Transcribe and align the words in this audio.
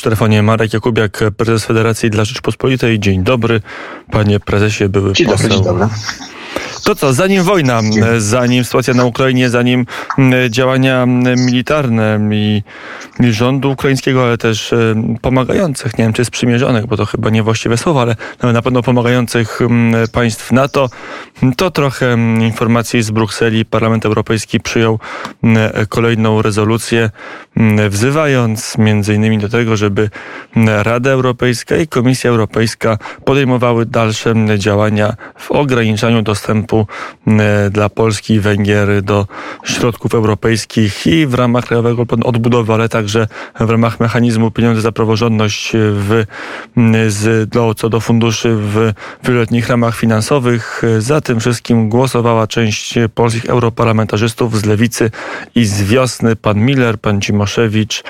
W 0.00 0.02
telefonie 0.02 0.42
Marek 0.42 0.72
Jakubiak, 0.72 1.24
prezes 1.36 1.64
Federacji 1.64 2.10
dla 2.10 2.24
Rzeczpospolitej. 2.24 3.00
Dzień 3.00 3.24
dobry, 3.24 3.60
panie 4.10 4.40
prezesie, 4.40 4.88
były 4.88 5.12
dzień 5.12 5.26
poseł. 5.26 5.48
Dobry, 5.48 5.56
dzień 5.56 5.64
dobry. 5.64 5.88
To 6.84 6.94
co, 6.94 7.12
zanim 7.12 7.42
wojna, 7.42 7.80
zanim 8.18 8.64
sytuacja 8.64 8.94
na 8.94 9.04
Ukrainie, 9.04 9.50
zanim 9.50 9.86
działania 10.50 11.06
militarne 11.36 12.20
i, 12.32 12.62
i 13.20 13.32
rządu 13.32 13.70
ukraińskiego, 13.70 14.22
ale 14.22 14.38
też 14.38 14.74
pomagających, 15.20 15.98
nie 15.98 16.04
wiem 16.04 16.12
czy 16.12 16.24
sprzymierzonych, 16.24 16.86
bo 16.86 16.96
to 16.96 17.06
chyba 17.06 17.30
niewłaściwe 17.30 17.76
słowo, 17.76 18.02
ale 18.02 18.16
na 18.52 18.62
pewno 18.62 18.82
pomagających 18.82 19.58
państw 20.12 20.52
NATO, 20.52 20.88
to 21.56 21.70
trochę 21.70 22.16
informacji 22.40 23.02
z 23.02 23.10
Brukseli. 23.10 23.64
Parlament 23.64 24.06
Europejski 24.06 24.60
przyjął 24.60 24.98
kolejną 25.88 26.42
rezolucję, 26.42 27.10
wzywając 27.88 28.78
między 28.78 29.14
innymi 29.14 29.38
do 29.38 29.48
tego, 29.48 29.76
żeby 29.76 30.10
Rada 30.82 31.10
Europejska 31.10 31.76
i 31.76 31.88
Komisja 31.88 32.30
Europejska 32.30 32.98
podejmowały 33.24 33.86
dalsze 33.86 34.34
działania 34.58 35.14
w 35.38 35.50
ograniczaniu 35.50 36.22
dostępu 36.22 36.39
E, 36.48 37.70
dla 37.70 37.88
Polski 37.88 38.34
i 38.34 38.40
Węgier 38.40 39.02
do 39.02 39.26
środków 39.64 40.14
europejskich 40.14 41.06
i 41.06 41.26
w 41.26 41.34
ramach 41.34 41.64
Krajowego 41.64 42.06
Planu 42.06 42.26
Odbudowy, 42.26 42.72
ale 42.72 42.88
także 42.88 43.26
w 43.60 43.70
ramach 43.70 44.00
mechanizmu 44.00 44.50
pieniądze 44.50 44.80
za 44.80 44.92
praworządność 44.92 45.72
w, 45.74 46.24
z, 47.08 47.50
do, 47.50 47.74
co 47.74 47.88
do 47.88 48.00
funduszy 48.00 48.54
w 48.54 48.92
wieloletnich 49.24 49.68
ramach 49.68 49.96
finansowych. 49.96 50.82
Za 50.98 51.20
tym 51.20 51.40
wszystkim 51.40 51.88
głosowała 51.88 52.46
część 52.46 52.94
polskich 53.14 53.46
europarlamentarzystów 53.46 54.58
z 54.58 54.64
Lewicy 54.64 55.10
i 55.54 55.64
z 55.64 55.82
Wiosny, 55.82 56.36
pan 56.36 56.58
Miller, 56.58 56.98
pan 56.98 57.20
Cimoszewicz, 57.20 58.02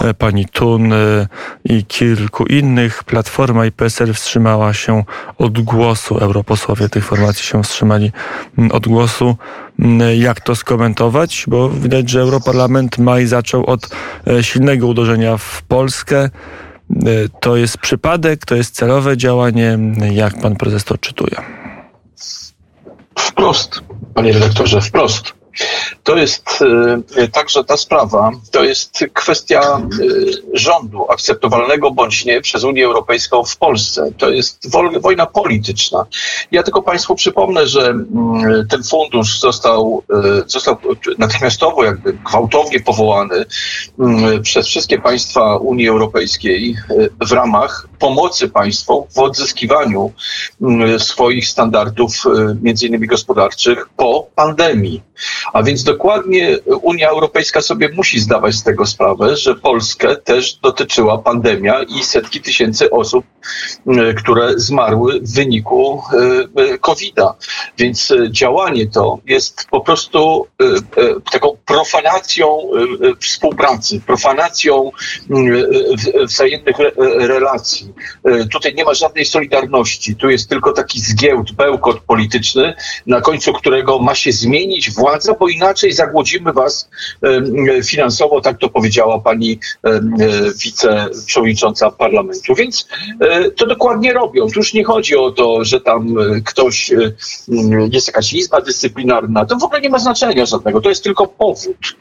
e, 0.00 0.14
pani 0.14 0.46
Tun 0.46 0.92
e, 0.92 1.26
i 1.64 1.84
kilku 1.84 2.46
innych. 2.46 3.04
Platforma 3.04 3.66
i 3.66 3.72
PSL 3.72 4.14
wstrzymała 4.14 4.74
się 4.74 5.04
od 5.38 5.60
głosu. 5.60 6.18
Europosłowie 6.18 6.88
tych 6.88 7.04
formacji 7.04 7.44
się 7.44 7.62
wstrzymali 7.62 7.77
Mm, 7.82 8.72
odgłosu. 8.72 9.36
Mm, 9.78 10.20
jak 10.20 10.40
to 10.40 10.56
skomentować? 10.56 11.44
Bo 11.48 11.70
widać, 11.70 12.10
że 12.10 12.20
Europarlament 12.20 12.98
maj 12.98 13.26
zaczął 13.26 13.66
od 13.66 13.88
e, 14.26 14.42
silnego 14.42 14.86
uderzenia 14.86 15.36
w 15.36 15.62
Polskę. 15.62 16.18
E, 16.18 16.30
to 17.40 17.56
jest 17.56 17.78
przypadek, 17.78 18.44
to 18.46 18.54
jest 18.54 18.74
celowe 18.74 19.16
działanie. 19.16 19.78
Jak 20.12 20.40
pan 20.40 20.56
prezes 20.56 20.84
to 20.84 20.94
odczytuje? 20.94 21.36
Wprost, 23.18 23.82
panie 24.14 24.32
redaktorze, 24.32 24.80
wprost. 24.80 25.37
To 26.02 26.16
jest 26.16 26.64
e, 27.16 27.28
także 27.28 27.64
ta 27.64 27.76
sprawa, 27.76 28.30
to 28.50 28.64
jest 28.64 29.04
kwestia 29.12 29.60
e, 29.60 29.82
rządu 30.52 31.10
akceptowalnego 31.10 31.90
bądź 31.90 32.24
nie 32.24 32.40
przez 32.40 32.64
Unię 32.64 32.84
Europejską 32.84 33.44
w 33.44 33.56
Polsce. 33.56 34.12
To 34.18 34.30
jest 34.30 34.72
wojna 35.00 35.26
polityczna. 35.26 36.06
Ja 36.52 36.62
tylko 36.62 36.82
Państwu 36.82 37.14
przypomnę, 37.14 37.66
że 37.66 37.86
mm, 37.88 38.66
ten 38.70 38.84
fundusz 38.84 39.40
został, 39.40 40.02
e, 40.10 40.42
został 40.46 40.76
natychmiastowo, 41.18 41.84
jakby 41.84 42.12
gwałtownie 42.12 42.80
powołany 42.80 43.44
mm, 43.98 44.42
przez 44.42 44.66
wszystkie 44.66 44.98
państwa 44.98 45.56
Unii 45.56 45.88
Europejskiej 45.88 46.76
w 47.20 47.32
ramach 47.32 47.88
pomocy 47.98 48.48
państwom 48.48 49.04
w 49.14 49.18
odzyskiwaniu 49.18 50.12
mm, 50.62 51.00
swoich 51.00 51.48
standardów, 51.48 52.24
między 52.62 52.86
innymi 52.86 53.06
gospodarczych, 53.06 53.88
po 53.96 54.26
pandemii. 54.34 55.07
A 55.52 55.62
więc 55.62 55.84
dokładnie 55.84 56.58
Unia 56.82 57.08
Europejska 57.08 57.60
sobie 57.60 57.88
musi 57.88 58.20
zdawać 58.20 58.54
z 58.54 58.62
tego 58.62 58.86
sprawę, 58.86 59.36
że 59.36 59.54
Polskę 59.54 60.16
też 60.16 60.54
dotyczyła 60.54 61.18
pandemia 61.18 61.82
i 61.82 62.04
setki 62.04 62.40
tysięcy 62.40 62.90
osób, 62.90 63.24
e, 63.86 64.14
które 64.14 64.58
zmarły 64.58 65.20
w 65.20 65.34
wyniku 65.34 66.02
e, 66.12 66.62
e, 66.62 66.78
COVID-a. 66.78 67.34
Więc 67.78 68.12
działanie 68.30 68.86
to 68.86 69.18
jest 69.26 69.66
po 69.70 69.80
prostu 69.80 70.46
taką 71.32 71.56
profanacją 71.66 72.58
współpracy, 73.20 74.00
profanacją 74.00 74.90
wzajemnych 76.24 76.76
relacji. 77.18 77.92
Tutaj 78.52 78.74
nie 78.74 78.84
ma 78.84 78.94
żadnej 78.94 79.24
solidarności. 79.24 80.16
Tu 80.16 80.30
jest 80.30 80.48
tylko 80.48 80.72
taki 80.72 81.00
zgiełd, 81.00 81.52
bełkot 81.52 82.00
polityczny, 82.00 82.74
na 83.06 83.20
końcu 83.20 83.52
którego 83.52 83.98
ma 83.98 84.14
się 84.14 84.32
zmienić 84.32 84.90
władza, 85.08 85.34
bo 85.34 85.48
inaczej 85.48 85.92
zagłodzimy 85.92 86.52
was 86.52 86.90
finansowo, 87.84 88.40
tak 88.40 88.58
to 88.58 88.68
powiedziała 88.68 89.18
pani 89.18 89.58
wiceprzewodnicząca 90.64 91.90
parlamentu. 91.90 92.54
Więc 92.54 92.88
e, 93.20 93.50
to 93.50 93.66
dokładnie 93.66 94.12
robią. 94.12 94.48
Tu 94.48 94.58
już 94.58 94.74
nie 94.74 94.84
chodzi 94.84 95.16
o 95.16 95.30
to, 95.30 95.64
że 95.64 95.80
tam 95.80 96.18
e, 96.18 96.40
ktoś, 96.40 96.92
e, 96.92 97.12
jest 97.92 98.06
jakaś 98.06 98.32
izba 98.32 98.60
dyscyplinarna. 98.60 99.46
To 99.46 99.56
w 99.56 99.64
ogóle 99.64 99.80
nie 99.80 99.90
ma 99.90 99.98
znaczenia 99.98 100.46
żadnego. 100.46 100.80
To 100.80 100.88
jest 100.88 101.04
tylko 101.04 101.26
powód. 101.26 101.96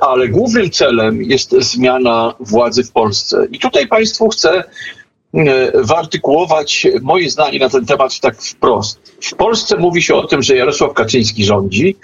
Ale 0.00 0.28
głównym 0.28 0.70
celem 0.70 1.22
jest 1.22 1.50
zmiana 1.50 2.34
władzy 2.40 2.84
w 2.84 2.92
Polsce. 2.92 3.46
I 3.50 3.58
tutaj 3.58 3.86
państwu 3.86 4.28
chcę 4.28 4.64
wyartykułować 5.74 6.86
moje 7.02 7.30
zdanie 7.30 7.58
na 7.58 7.68
ten 7.68 7.86
temat 7.86 8.20
tak 8.20 8.42
wprost. 8.42 9.16
W 9.20 9.34
Polsce 9.34 9.76
mówi 9.76 10.02
się 10.02 10.14
o 10.14 10.26
tym, 10.26 10.42
że 10.42 10.56
Jarosław 10.56 10.94
Kaczyński 10.94 11.44
rządzi, 11.44 11.96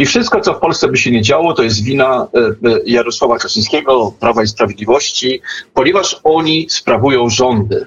i 0.00 0.06
wszystko, 0.06 0.40
co 0.40 0.54
w 0.54 0.58
Polsce 0.58 0.88
by 0.88 0.96
się 0.96 1.10
nie 1.10 1.22
działo, 1.22 1.54
to 1.54 1.62
jest 1.62 1.84
wina 1.84 2.28
e, 2.34 2.38
e, 2.38 2.80
Jarosława 2.86 3.38
Kaczyńskiego, 3.38 4.14
Prawa 4.20 4.42
i 4.42 4.46
Sprawiedliwości, 4.46 5.40
ponieważ 5.74 6.20
oni 6.24 6.66
sprawują 6.70 7.28
rządy. 7.28 7.86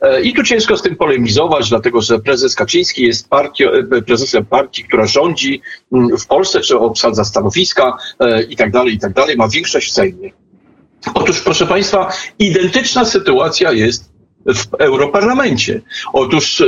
E, 0.00 0.22
I 0.22 0.34
tu 0.34 0.42
ciężko 0.42 0.76
z 0.76 0.82
tym 0.82 0.96
polemizować, 0.96 1.68
dlatego 1.68 2.02
że 2.02 2.18
prezes 2.18 2.54
Kaczyński 2.54 3.02
jest 3.02 3.28
partii, 3.28 3.64
prezesem 4.06 4.46
partii, 4.46 4.84
która 4.84 5.06
rządzi 5.06 5.62
w 5.92 6.26
Polsce, 6.26 6.60
czy 6.60 6.78
obsadza 6.78 7.24
stanowiska 7.24 7.96
i 8.48 8.56
tak 8.56 8.70
dalej, 8.70 8.94
i 8.94 8.98
tak 8.98 9.12
dalej, 9.12 9.36
ma 9.36 9.48
większość 9.48 9.90
w 9.90 9.92
Sejmie. 9.92 10.30
Otóż, 11.14 11.40
proszę 11.40 11.66
Państwa, 11.66 12.12
identyczna 12.38 13.04
sytuacja 13.04 13.72
jest 13.72 14.09
w 14.46 14.74
Europarlamencie. 14.78 15.80
Otóż 16.12 16.62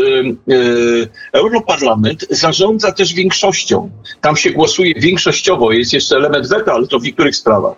yy, 0.47 1.09
Europarlament 1.33 2.27
zarządza 2.31 2.93
też 2.93 3.15
większością. 3.15 3.91
Tam 4.21 4.37
się 4.37 4.51
głosuje 4.51 4.95
większościowo, 4.95 5.73
jest 5.73 5.93
jeszcze 5.93 6.17
element 6.17 6.49
weta, 6.49 6.73
ale 6.73 6.87
to 6.87 6.99
w 6.99 7.03
niektórych 7.03 7.37
sprawach. 7.37 7.77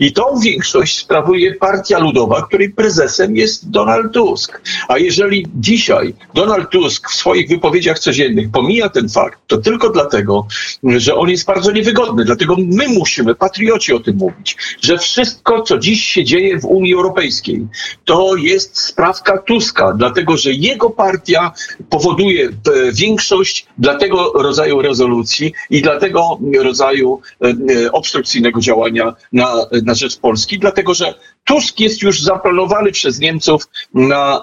I 0.00 0.12
tą 0.12 0.40
większość 0.40 0.98
sprawuje 0.98 1.54
Partia 1.54 1.98
Ludowa, 1.98 2.42
której 2.42 2.70
prezesem 2.70 3.36
jest 3.36 3.70
Donald 3.70 4.12
Tusk. 4.12 4.60
A 4.88 4.98
jeżeli 4.98 5.46
dzisiaj 5.54 6.14
Donald 6.34 6.70
Tusk 6.70 7.10
w 7.10 7.14
swoich 7.14 7.48
wypowiedziach 7.48 7.98
codziennych 7.98 8.50
pomija 8.50 8.88
ten 8.88 9.08
fakt, 9.08 9.40
to 9.46 9.58
tylko 9.58 9.90
dlatego, 9.90 10.46
że 10.84 11.14
on 11.14 11.30
jest 11.30 11.46
bardzo 11.46 11.72
niewygodny. 11.72 12.24
Dlatego 12.24 12.56
my 12.58 12.88
musimy, 12.88 13.34
patrioci, 13.34 13.92
o 13.92 14.00
tym 14.00 14.16
mówić, 14.16 14.56
że 14.82 14.98
wszystko, 14.98 15.62
co 15.62 15.78
dziś 15.78 16.04
się 16.04 16.24
dzieje 16.24 16.60
w 16.60 16.64
Unii 16.64 16.94
Europejskiej, 16.94 17.66
to 18.04 18.36
jest 18.36 18.78
sprawka 18.78 19.35
Tuska, 19.38 19.92
dlatego 19.92 20.36
że 20.36 20.52
jego 20.52 20.90
partia 20.90 21.52
powoduje 21.90 22.48
e, 22.48 22.52
większość 22.92 23.66
dla 23.78 23.94
tego 23.94 24.32
rodzaju 24.32 24.82
rezolucji 24.82 25.52
i 25.70 25.82
dla 25.82 26.00
tego 26.00 26.38
rodzaju 26.62 27.20
e, 27.42 27.48
e, 27.84 27.92
obstrukcyjnego 27.92 28.60
działania 28.60 29.14
na, 29.32 29.54
na 29.82 29.94
rzecz 29.94 30.16
Polski, 30.16 30.58
dlatego 30.58 30.94
że 30.94 31.14
Tusk 31.46 31.80
jest 31.80 32.02
już 32.02 32.22
zaplanowany 32.22 32.92
przez 32.92 33.20
Niemców 33.20 33.62
na 33.94 34.42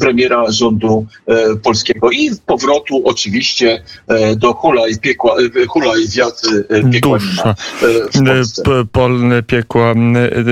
premiera 0.00 0.44
rządu 0.50 1.06
polskiego. 1.62 2.10
I 2.10 2.30
powrotu 2.46 3.02
oczywiście 3.04 3.82
do 4.36 4.52
hula 4.52 4.88
i 4.88 4.98
piekła, 4.98 5.36
hula 5.68 5.92
i 5.96 6.08
wiatr 6.08 6.48
piekła 6.92 7.18
Polne 8.92 9.42
piekła 9.42 9.94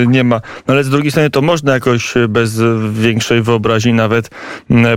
nie 0.07 0.25
ma. 0.25 0.41
No 0.67 0.75
ale 0.75 0.85
z 0.85 0.89
drugiej 0.89 1.11
strony 1.11 1.31
to 1.31 1.43
można 1.43 1.73
jakoś 1.73 2.15
bez 2.29 2.61
większej 2.93 3.43
wyobraźni 3.43 3.93
nawet 3.93 4.31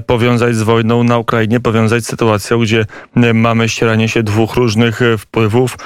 powiązać 0.05 0.55
z 0.55 0.61
wojną 0.61 1.03
na 1.03 1.17
Ukrainie, 1.17 1.59
powiązać 1.59 2.03
z 2.03 2.07
sytuacją, 2.07 2.59
gdzie 2.59 2.85
mamy 3.33 3.69
ścieranie 3.69 4.09
się 4.09 4.23
dwóch 4.23 4.55
różnych 4.55 5.01
e, 5.01 5.17
wpływów, 5.17 5.77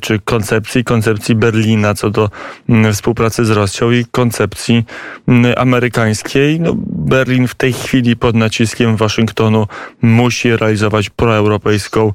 czy 0.00 0.18
koncepcji, 0.18 0.84
koncepcji 0.84 1.34
Berlina 1.34 1.94
co 1.94 2.10
do 2.10 2.30
współpracy 2.92 3.44
z 3.44 3.50
Rosją 3.50 3.90
i 3.90 4.04
koncepcji 4.10 4.45
amerykańskiej. 5.56 6.60
No, 6.60 6.72
Berlin 6.86 7.48
w 7.48 7.54
tej 7.54 7.72
chwili 7.72 8.16
pod 8.16 8.36
naciskiem 8.36 8.96
Waszyngtonu 8.96 9.66
musi 10.02 10.56
realizować 10.56 11.10
proeuropejską 11.10 12.12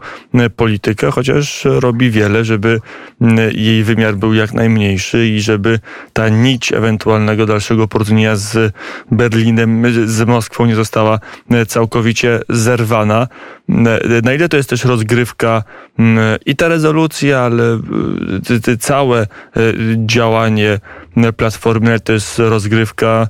politykę, 0.56 1.12
chociaż 1.12 1.66
robi 1.66 2.12
wiele, 2.12 2.46
żeby 2.46 2.80
jej 3.54 3.84
wymiar 3.84 4.16
był 4.16 4.34
jak 4.34 4.54
najmniejszy 4.54 5.28
i 5.28 5.42
żeby 5.42 5.80
ta 6.14 6.30
nić 6.30 6.74
ewentualnego 6.74 7.46
dalszego 7.46 7.88
porozumienia 7.88 8.36
z 8.36 8.74
Berlinem, 9.12 9.84
z 10.06 10.28
Moskwą 10.28 10.66
nie 10.66 10.76
została 10.76 11.20
całkowicie 11.68 12.40
zerwana. 12.50 13.28
Na 14.24 14.34
ile 14.34 14.50
to 14.50 14.58
jest 14.58 14.70
też 14.70 14.86
rozgrywka 14.86 15.64
i 16.46 16.56
ta 16.56 16.68
rezolucja, 16.68 17.40
ale 17.40 17.80
e, 18.68 18.78
całe 18.78 19.28
działanie 20.06 20.80
Platformy, 21.38 21.90
ale 21.90 22.00
to 22.00 22.14
jest 22.14 22.40
rozgrywka 22.40 23.28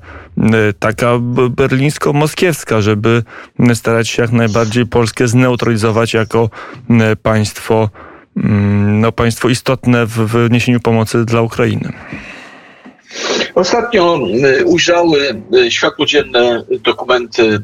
taka 0.79 1.17
berlińsko-moskiewska, 1.49 2.81
żeby 2.81 3.23
starać 3.73 4.09
się 4.09 4.21
jak 4.21 4.31
najbardziej 4.31 4.85
Polskę 4.85 5.27
zneutralizować 5.27 6.13
jako 6.13 6.49
państwo, 7.23 7.89
no, 8.85 9.11
państwo 9.11 9.49
istotne 9.49 10.05
w, 10.05 10.11
w 10.11 10.51
niesieniu 10.51 10.79
pomocy 10.79 11.25
dla 11.25 11.41
Ukrainy. 11.41 11.93
Ostatnio 13.55 14.19
e, 14.59 14.65
ujrzały 14.65 15.43
e, 15.53 15.71
światło 15.71 16.05
dzienne 16.05 16.63
dokumenty, 16.69 17.59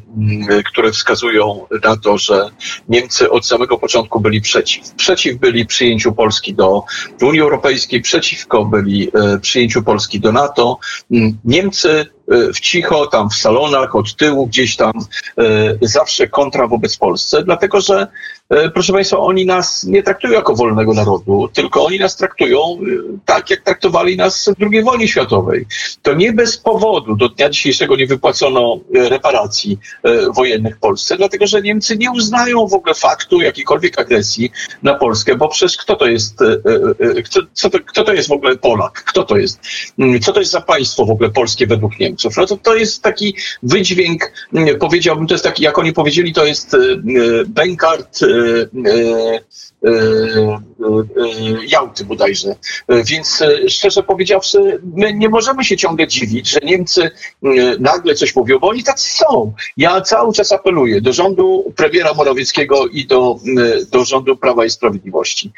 które 0.65 0.91
wskazują 0.91 1.65
na 1.83 1.97
to, 1.97 2.17
że 2.17 2.49
Niemcy 2.89 3.31
od 3.31 3.45
samego 3.45 3.77
początku 3.77 4.19
byli 4.19 4.41
przeciw. 4.41 4.91
Przeciw 4.91 5.37
byli 5.37 5.65
przyjęciu 5.65 6.13
Polski 6.13 6.53
do 6.53 6.83
Unii 7.21 7.41
Europejskiej, 7.41 8.01
przeciwko 8.01 8.65
byli 8.65 9.11
e, 9.13 9.39
przyjęciu 9.39 9.83
Polski 9.83 10.19
do 10.19 10.31
NATO. 10.31 10.79
Niemcy 11.45 12.05
w 12.27 12.59
cicho, 12.59 13.07
tam 13.07 13.29
w 13.29 13.35
salonach, 13.35 13.95
od 13.95 14.15
tyłu, 14.15 14.47
gdzieś 14.47 14.75
tam 14.75 14.91
zawsze 15.81 16.27
kontra 16.27 16.67
wobec 16.67 16.97
Polsce, 16.97 17.43
dlatego 17.43 17.81
że 17.81 18.07
E, 18.49 18.69
proszę 18.69 18.93
Państwa, 18.93 19.17
oni 19.17 19.45
nas 19.45 19.83
nie 19.83 20.03
traktują 20.03 20.33
jako 20.33 20.55
wolnego 20.55 20.93
narodu, 20.93 21.49
tylko 21.53 21.85
oni 21.85 21.99
nas 21.99 22.17
traktują 22.17 22.59
tak, 23.25 23.49
jak 23.49 23.61
traktowali 23.61 24.17
nas 24.17 24.49
w 24.59 24.63
II 24.71 24.83
wojnie 24.83 25.07
światowej. 25.07 25.65
To 26.01 26.13
nie 26.13 26.33
bez 26.33 26.57
powodu 26.57 27.15
do 27.15 27.29
dnia 27.29 27.49
dzisiejszego 27.49 27.95
nie 27.95 28.07
wypłacono 28.07 28.79
reparacji 28.93 29.79
wojennych 30.35 30.79
Polsce, 30.79 31.17
dlatego 31.17 31.47
że 31.47 31.61
Niemcy 31.61 31.97
nie 31.97 32.11
uznają 32.11 32.67
w 32.67 32.73
ogóle 32.73 32.95
faktu 32.95 33.41
jakiejkolwiek 33.41 33.99
agresji 33.99 34.51
na 34.83 34.93
Polskę, 34.93 35.35
bo 35.35 35.47
przecież 35.47 35.77
kto 35.77 35.95
to 35.95 36.05
jest, 36.05 36.39
kto, 37.25 37.69
to, 37.69 37.79
kto 37.79 38.03
to 38.03 38.13
jest 38.13 38.29
w 38.29 38.31
ogóle 38.31 38.55
Polak? 38.55 39.03
Kto 39.03 39.23
to 39.23 39.37
jest? 39.37 39.59
Mm, 39.99 40.19
co 40.19 40.33
to 40.33 40.39
jest 40.39 40.51
za 40.51 40.61
państwo 40.61 41.05
w 41.05 41.11
ogóle 41.11 41.29
polskie 41.29 41.67
według 41.67 41.99
Niemców? 41.99 42.16
No 42.37 42.45
to, 42.45 42.57
to 42.57 42.75
jest 42.75 43.01
taki 43.01 43.35
wydźwięk, 43.63 44.31
mm, 44.53 44.79
powiedziałbym, 44.79 45.27
to 45.27 45.33
jest 45.33 45.43
taki, 45.43 45.63
jak 45.63 45.79
oni 45.79 45.93
powiedzieli, 45.93 46.33
to 46.33 46.45
jest 46.45 46.75
Benkart, 47.47 48.19
E, 49.83 49.89
e, 49.89 50.59
e, 50.79 51.65
Jałty 51.67 52.05
bodajże. 52.05 52.55
Więc 53.05 53.43
szczerze 53.67 54.03
powiedziawszy, 54.03 54.81
my 54.95 55.13
nie 55.13 55.29
możemy 55.29 55.63
się 55.63 55.77
ciągle 55.77 56.07
dziwić, 56.07 56.49
że 56.49 56.59
Niemcy 56.63 57.09
nagle 57.79 58.15
coś 58.15 58.35
mówią, 58.35 58.59
bo 58.59 58.67
oni 58.69 58.83
tak 58.83 58.99
są. 58.99 59.53
Ja 59.77 60.01
cały 60.01 60.33
czas 60.33 60.51
apeluję 60.51 61.01
do 61.01 61.13
rządu 61.13 61.73
premiera 61.75 62.13
Morawieckiego 62.13 62.87
i 62.87 63.05
do, 63.05 63.35
do 63.91 64.05
rządu 64.05 64.37
Prawa 64.37 64.65
i 64.65 64.69
Sprawiedliwości 64.69 65.51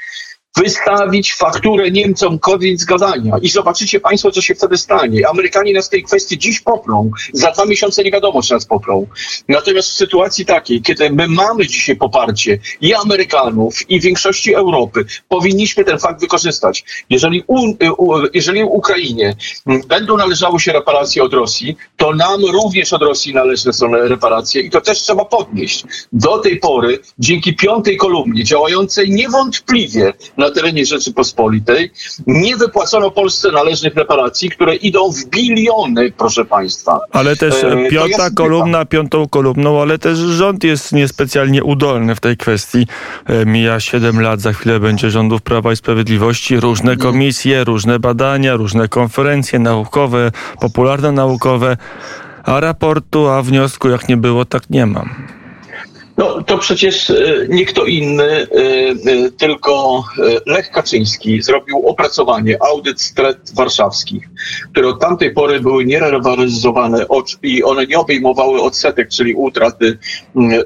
wystawić 0.58 1.34
fakturę 1.34 1.92
Niemcom 1.92 2.40
koniec 2.40 2.86
gadania 2.86 3.38
i 3.42 3.50
zobaczycie 3.50 4.00
Państwo, 4.00 4.32
co 4.32 4.42
się 4.42 4.56
wtedy 4.56 4.78
stanie. 4.78 5.30
Amerykanie 5.30 5.74
nas 5.74 5.88
w 5.88 5.90
tej 5.90 6.04
kwestii 6.04 6.38
dziś 6.38 6.60
poprą. 6.60 7.12
Za 7.34 7.52
dwa 7.52 7.66
miesiące 7.66 8.04
nie 8.04 8.12
wiadomo, 8.12 8.42
czy 8.42 8.54
nas 8.54 8.66
poprą. 8.66 9.08
Natomiast 9.48 9.90
w 9.90 9.94
sytuacji 9.94 10.46
takiej, 10.46 10.82
kiedy 10.82 11.10
my 11.10 11.28
mamy 11.28 11.68
dzisiaj 11.68 11.96
poparcie 11.96 12.60
i 12.82 12.94
Amerykanów, 12.94 13.90
i 13.90 14.00
większości 14.00 14.56
Europy, 14.56 15.06
powinniśmy 15.28 15.84
ten 15.84 16.00
fakt 16.00 16.22
wykorzystać. 16.22 16.84
Jeżeli, 17.10 17.44
u, 17.48 17.76
u, 17.98 18.14
jeżeli 18.34 18.64
Ukrainie 18.64 19.36
będą 19.88 20.18
należały 20.18 20.60
się 20.60 20.74
reparacje 20.74 21.24
od 21.24 21.34
Rosji, 21.34 21.78
to 21.98 22.16
nam 22.16 22.46
również 22.46 22.94
od 22.94 23.02
Rosji 23.02 23.34
należne 23.34 23.74
są 23.74 23.88
reparacje 23.92 24.62
i 24.62 24.70
to 24.70 24.82
też 24.82 25.02
trzeba 25.02 25.26
podnieść. 25.26 25.84
Do 26.14 26.38
tej 26.38 26.60
pory, 26.60 27.00
dzięki 27.20 27.56
piątej 27.56 27.98
kolumnie, 27.98 28.44
działającej 28.44 29.10
niewątpliwie 29.10 30.14
na 30.40 30.52
terenie 30.52 30.86
Rzeczypospolitej. 30.86 31.92
Nie 32.28 32.58
wypłacono 32.58 33.12
Polsce 33.12 33.52
należnych 33.52 33.96
reparacji, 33.96 34.50
które 34.50 34.76
idą 34.76 35.12
w 35.12 35.26
biliony, 35.26 36.12
proszę 36.18 36.46
Państwa. 36.46 37.00
Ale 37.12 37.36
też 37.36 37.64
e, 37.64 37.88
piąta 37.90 38.30
kolumna, 38.30 38.86
piątą 38.86 39.28
kolumną, 39.28 39.82
ale 39.82 39.98
też 39.98 40.18
rząd 40.18 40.64
jest 40.64 40.92
niespecjalnie 40.92 41.64
udolny 41.64 42.16
w 42.16 42.20
tej 42.20 42.38
kwestii. 42.38 42.88
E, 43.26 43.46
mija 43.46 43.80
7 43.80 44.22
lat, 44.22 44.42
za 44.42 44.54
chwilę 44.54 44.80
będzie 44.80 45.12
rządów 45.12 45.42
Prawa 45.42 45.72
i 45.72 45.76
Sprawiedliwości. 45.76 46.60
Różne 46.60 46.92
mhm. 46.92 47.12
komisje, 47.12 47.64
różne 47.64 48.00
badania, 48.00 48.56
różne 48.56 48.88
konferencje 48.88 49.60
naukowe, 49.60 50.32
popularne 50.62 51.12
naukowe. 51.12 51.78
A 52.44 52.60
raportu, 52.60 53.28
a 53.28 53.42
wniosku 53.42 53.90
jak 53.90 54.10
nie 54.10 54.18
było, 54.18 54.46
tak 54.46 54.70
nie 54.70 54.86
mam. 54.86 55.39
No 56.20 56.44
to 56.44 56.58
przecież 56.58 57.10
e, 57.10 57.16
nie 57.50 57.66
kto 57.66 57.86
inny, 57.86 58.24
e, 58.24 58.46
e, 58.46 59.32
tylko 59.38 60.04
Lech 60.46 60.72
Kaczyński 60.72 61.42
zrobił 61.42 61.88
opracowanie, 61.88 62.58
audyt 62.64 63.02
strat 63.02 63.38
warszawskich, 63.54 64.30
które 64.72 64.88
od 64.88 65.02
tamtej 65.02 65.34
pory 65.34 65.60
były 65.60 65.86
nierewaloryzowane 65.86 67.06
i 67.44 67.64
one 67.64 67.88
nie 67.88 68.00
obejmowały 68.00 68.62
odsetek, 68.62 69.10
czyli 69.10 69.34
utraty, 69.34 69.98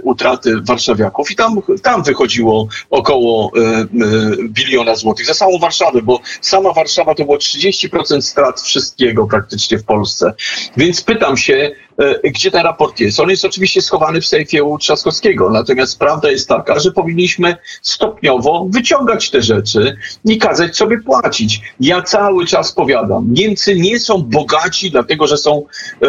utraty 0.04 0.62
warszawiaków. 0.62 1.32
I 1.32 1.36
tam, 1.36 1.62
tam 1.84 2.04
wychodziło 2.04 2.68
około 2.90 3.52
biliona 4.50 4.96
złotych 4.96 5.26
za 5.26 5.34
samą 5.34 5.60
Warszawę, 5.60 6.02
bo 6.02 6.20
sama 6.42 6.74
Warszawa 6.74 7.16
to 7.16 7.26
było 7.26 7.38
30% 7.38 8.22
strat 8.22 8.62
wszystkiego 8.62 9.28
praktycznie 9.28 9.78
w 9.78 9.84
Polsce. 9.84 10.34
Więc 10.78 11.04
pytam 11.04 11.38
się, 11.38 11.72
gdzie 12.24 12.52
ten 12.52 12.64
raport 12.64 13.00
jest. 13.00 13.20
On 13.20 13.30
jest 13.30 13.46
oczywiście 13.46 13.82
schowany 13.82 14.22
w 14.22 14.26
sejfie 14.26 14.64
u 14.64 14.78
Trzaskowskiego, 14.78 15.50
natomiast 15.50 16.00
prawda 16.00 16.32
jest 16.32 16.50
taka, 16.50 16.80
że 16.80 16.92
powinniśmy 16.92 17.56
stopniowo 17.82 18.68
wyciągać 18.70 19.30
te 19.30 19.42
rzeczy 19.42 19.98
i 20.26 20.38
kazać 20.38 20.78
sobie 20.78 20.98
płacić. 21.02 21.62
Ja 21.80 22.02
cały 22.02 22.46
czas 22.46 22.72
powiadam, 22.72 23.34
Niemcy 23.34 23.76
nie 23.76 24.00
są 24.00 24.18
bogaci 24.18 24.92
dlatego, 24.92 25.28
że 25.28 25.38
są 25.38 25.66
e, 26.02 26.08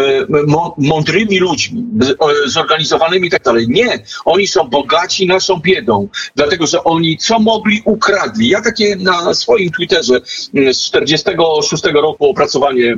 mądrymi 0.78 1.38
ludźmi, 1.38 1.84
zorganizowanymi 2.46 3.28
i 3.28 3.30
tak 3.30 3.42
dalej. 3.42 3.66
Nie, 3.68 4.04
oni 4.24 4.46
są 4.46 4.68
bogaci 4.68 5.26
naszą 5.26 5.56
biedą, 5.56 6.08
dlatego, 6.36 6.66
że 6.66 6.84
oni 6.84 7.18
co 7.18 7.38
mogli 7.38 7.82
ukradli. 7.84 8.48
Ja 8.48 8.62
takie 8.62 8.96
na 8.96 9.34
swoim 9.34 9.70
Twitterze 9.70 10.20
z 10.72 10.80
46 10.80 11.84
roku 11.84 12.30
opracowanie 12.30 12.96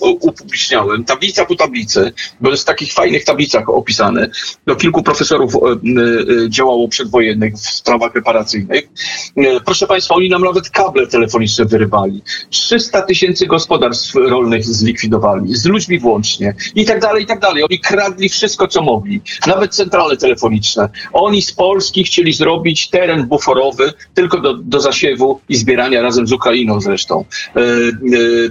upubliczniałem 0.00 0.91
tablica 1.06 1.44
po 1.44 1.56
tablicy, 1.56 2.12
bo 2.40 2.50
jest 2.50 2.62
w 2.62 2.66
takich 2.66 2.92
fajnych 2.92 3.24
tablicach 3.24 3.68
opisane. 3.68 4.28
No, 4.66 4.76
kilku 4.76 5.02
profesorów 5.02 5.54
e, 5.54 5.58
e, 5.58 6.50
działało 6.50 6.88
przedwojennych 6.88 7.54
w 7.54 7.70
sprawach 7.70 8.14
reparacyjnych. 8.14 8.88
E, 9.36 9.60
proszę 9.60 9.86
Państwa, 9.86 10.14
oni 10.14 10.28
nam 10.28 10.42
nawet 10.42 10.70
kable 10.70 11.06
telefoniczne 11.06 11.64
wyrywali. 11.64 12.22
300 12.50 13.02
tysięcy 13.02 13.46
gospodarstw 13.46 14.14
rolnych 14.14 14.64
zlikwidowali, 14.64 15.54
z 15.54 15.66
ludźmi 15.66 15.98
włącznie 15.98 16.54
i 16.74 16.84
tak 16.84 17.00
dalej, 17.00 17.22
i 17.24 17.26
tak 17.26 17.40
dalej. 17.40 17.64
Oni 17.64 17.80
kradli 17.80 18.28
wszystko, 18.28 18.68
co 18.68 18.82
mogli, 18.82 19.20
nawet 19.46 19.74
centrale 19.74 20.16
telefoniczne. 20.16 20.88
Oni 21.12 21.42
z 21.42 21.52
Polski 21.52 22.04
chcieli 22.04 22.32
zrobić 22.32 22.90
teren 22.90 23.26
buforowy 23.26 23.92
tylko 24.14 24.40
do, 24.40 24.54
do 24.54 24.80
zasiewu 24.80 25.40
i 25.48 25.56
zbierania 25.56 26.02
razem 26.02 26.26
z 26.26 26.32
Ukrainą 26.32 26.80
zresztą. 26.80 27.24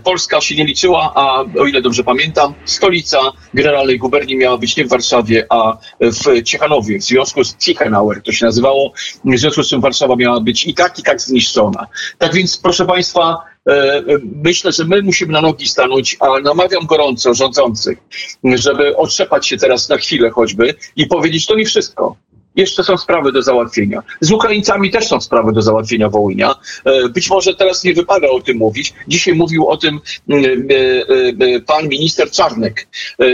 Polska 0.03 0.41
się 0.41 0.55
nie 0.55 0.65
liczyła, 0.65 1.13
a 1.15 1.45
o 1.59 1.65
ile 1.65 1.81
dobrze 1.81 2.03
pamiętam, 2.03 2.30
pamiętam, 2.31 2.53
stolica 2.65 3.19
Generalnej 3.53 3.99
Guberni 3.99 4.35
miała 4.35 4.57
być 4.57 4.77
nie 4.77 4.85
w 4.85 4.89
Warszawie, 4.89 5.45
a 5.49 5.77
w 5.99 6.43
Ciechanowie, 6.43 6.99
w 6.99 7.03
związku 7.03 7.43
z 7.43 7.57
Ciechenauer 7.57 8.23
to 8.23 8.31
się 8.31 8.45
nazywało, 8.45 8.93
w 9.25 9.37
związku 9.37 9.63
z 9.63 9.67
czym 9.67 9.81
Warszawa 9.81 10.15
miała 10.15 10.39
być 10.39 10.65
i 10.67 10.73
tak, 10.73 10.99
i 10.99 11.03
tak 11.03 11.21
zniszczona. 11.21 11.87
Tak 12.17 12.33
więc, 12.33 12.57
proszę 12.57 12.85
Państwa, 12.85 13.37
e, 13.67 13.71
e, 13.71 14.03
Myślę, 14.43 14.71
że 14.71 14.85
my 14.85 15.01
musimy 15.01 15.33
na 15.33 15.41
nogi 15.41 15.67
stanąć, 15.67 16.17
a 16.19 16.39
namawiam 16.39 16.85
gorąco 16.85 17.33
rządzących, 17.33 17.97
żeby 18.43 18.97
otrzepać 18.97 19.47
się 19.47 19.57
teraz 19.57 19.89
na 19.89 19.97
chwilę 19.97 20.29
choćby 20.29 20.73
i 20.95 21.07
powiedzieć, 21.07 21.45
to 21.45 21.55
nie 21.55 21.65
wszystko 21.65 22.15
jeszcze 22.55 22.83
są 22.83 22.97
sprawy 22.97 23.31
do 23.31 23.41
załatwienia. 23.41 24.03
Z 24.21 24.31
Ukraińcami 24.31 24.91
też 24.91 25.07
są 25.07 25.21
sprawy 25.21 25.51
do 25.51 25.61
załatwienia 25.61 26.09
Wołynia. 26.09 26.55
E, 26.85 27.09
być 27.09 27.29
może 27.29 27.55
teraz 27.55 27.83
nie 27.83 27.93
wypada 27.93 28.29
o 28.29 28.39
tym 28.39 28.57
mówić. 28.57 28.93
Dzisiaj 29.07 29.35
mówił 29.35 29.67
o 29.67 29.77
tym 29.77 29.99
e, 30.29 30.35
e, 30.35 31.59
pan 31.59 31.87
minister 31.87 32.31
Czarnek 32.31 32.87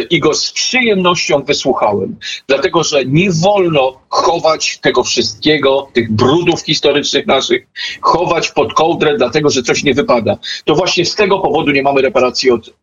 i 0.09 0.19
go 0.19 0.33
z 0.33 0.51
przyjemnością 0.51 1.43
wysłuchałem, 1.43 2.15
dlatego 2.47 2.83
że 2.83 3.05
nie 3.05 3.31
wolno 3.31 3.99
chować 4.17 4.79
tego 4.81 5.03
wszystkiego, 5.03 5.87
tych 5.93 6.11
brudów 6.11 6.61
historycznych 6.61 7.27
naszych, 7.27 7.67
chować 8.01 8.51
pod 8.51 8.73
kołdrę, 8.73 9.17
dlatego 9.17 9.49
że 9.49 9.63
coś 9.63 9.83
nie 9.83 9.93
wypada. 9.93 10.37
To 10.65 10.75
właśnie 10.75 11.05
z 11.05 11.15
tego 11.15 11.39
powodu 11.39 11.71
nie 11.71 11.83
mamy 11.83 12.01
reparacji 12.01 12.51
od, 12.51 12.73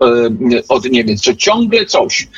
od 0.69 0.85
Niemiec, 0.85 1.25
że 1.25 1.37
ciągle 1.37 1.87
coś. 1.87 2.29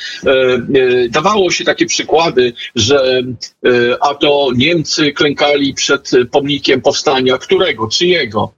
Dawało 1.09 1.51
się 1.51 1.65
takie 1.65 1.85
przykłady, 1.85 2.53
że 2.75 3.21
a 4.01 4.15
to 4.15 4.49
Niemcy 4.55 5.11
klękali 5.11 5.73
przed 5.73 6.11
pomnikiem 6.31 6.81
powstania, 6.81 7.37
którego, 7.37 7.87
czyjego? 7.87 8.56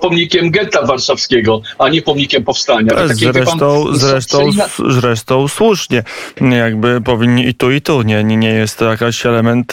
Pomnikiem 0.00 0.50
getta 0.50 0.86
warszawskiego, 0.86 1.60
a 1.78 1.88
nie 1.88 2.02
pomnikiem 2.02 2.44
powstania. 2.44 2.92
Zresztą, 3.06 3.58
pan, 3.58 3.98
zresztą, 3.98 4.50
zresztą 4.88 5.48
słusznie. 5.48 6.02
Jakby 6.40 7.00
powinni 7.00 7.48
i 7.48 7.54
tu, 7.54 7.70
i 7.70 7.80
tu. 7.80 8.02
Nie, 8.02 8.24
nie, 8.24 8.48
jest 8.48 8.78
to 8.78 8.84
jakiś 8.84 9.26
element 9.26 9.72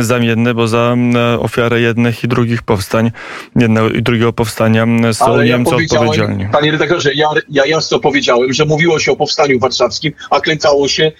zamienny, 0.00 0.54
bo 0.54 0.68
za 0.68 0.96
ofiarę 1.38 1.80
jednych 1.80 2.24
i 2.24 2.28
drugich 2.28 2.62
powstań, 2.62 3.10
jednego 3.56 3.90
i 3.90 4.02
drugiego 4.02 4.32
powstania 4.32 4.86
są 5.12 5.24
Ale 5.24 5.44
Niemcy 5.44 5.70
ja 5.70 5.76
odpowiedzialni. 5.76 6.46
Panie 6.52 6.70
redaktorze, 6.70 7.14
ja, 7.14 7.28
ja 7.50 7.66
jasno 7.66 7.98
powiedziałem, 7.98 8.52
że 8.52 8.64
mówiło 8.64 8.98
się 8.98 9.12
o 9.12 9.16
powstaniu 9.16 9.58
warszawskim, 9.58 10.12
a 10.30 10.40
klękało 10.40 10.88
się 10.88 11.12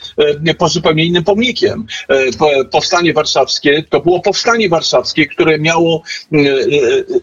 e, 0.46 0.54
po 0.54 0.68
zupełnie 0.68 1.04
innym 1.04 1.24
pomnikiem. 1.24 1.86
E, 2.08 2.64
powstanie 2.64 3.12
warszawskie 3.12 3.84
to 3.88 4.00
było 4.00 4.20
powstanie 4.20 4.68
warszawskie, 4.68 5.26
które 5.26 5.58
miało 5.58 6.02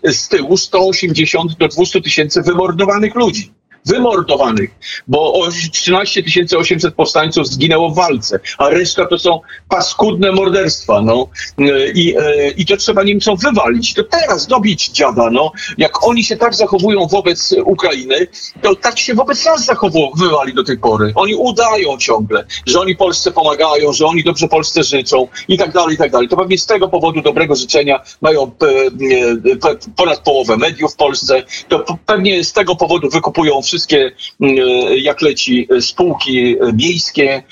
e, 0.04 0.14
z 0.14 0.28
tyłu 0.28 0.58
180 0.94 1.58
do 1.58 1.68
200 1.68 2.02
tysięcy 2.02 2.42
wymordowanych 2.42 3.16
ludzi 3.16 3.52
wymordowanych, 3.86 4.70
bo 5.08 5.48
13 5.72 6.24
800 6.58 6.96
powstańców 6.96 7.48
zginęło 7.48 7.90
w 7.90 7.96
walce, 7.96 8.40
a 8.58 8.70
reszta 8.70 9.06
to 9.06 9.20
są 9.20 9.42
paskudne 9.70 10.32
morderstwa, 10.32 11.02
no. 11.02 11.28
I, 11.96 12.16
i 12.58 12.66
to 12.66 12.78
trzeba 12.78 13.04
Niemcom 13.04 13.38
wywalić. 13.38 13.94
To 13.94 14.04
teraz 14.04 14.48
dobić 14.48 14.90
dziada, 14.90 15.30
no. 15.32 15.52
Jak 15.78 16.08
oni 16.08 16.24
się 16.24 16.38
tak 16.38 16.56
zachowują 16.56 17.08
wobec 17.08 17.56
Ukrainy, 17.66 18.28
to 18.62 18.76
tak 18.76 19.00
się 19.00 19.14
wobec 19.14 19.46
nas 19.46 19.66
zachowywali 19.66 20.54
do 20.54 20.64
tej 20.64 20.78
pory. 20.78 21.12
Oni 21.16 21.36
udają 21.36 21.98
ciągle, 21.98 22.46
że 22.66 22.80
oni 22.80 22.96
Polsce 22.96 23.32
pomagają, 23.32 23.94
że 23.94 24.06
oni 24.06 24.24
dobrze 24.24 24.48
Polsce 24.48 24.84
życzą 24.84 25.28
i 25.48 25.58
tak 25.58 25.74
dalej, 25.74 25.96
i 25.96 25.98
tak 25.98 26.12
dalej. 26.12 26.28
To 26.28 26.38
pewnie 26.38 26.58
z 26.58 26.66
tego 26.66 26.88
powodu 26.88 27.22
dobrego 27.22 27.56
życzenia 27.56 28.00
mają 28.22 28.52
ponad 29.96 30.20
połowę 30.20 30.58
mediów 30.58 30.94
w 30.94 30.96
Polsce. 30.96 31.44
To 31.68 31.86
pewnie 32.06 32.44
z 32.44 32.54
tego 32.54 32.76
powodu 32.76 33.10
wykupują 33.10 33.62
wszystkie, 33.70 34.12
mm, 34.42 34.56
e, 34.58 34.98
jak 34.98 35.22
leci, 35.22 35.68
e, 35.78 35.82
spółki 35.82 36.56
e, 36.62 36.74
miejskie, 36.74 37.44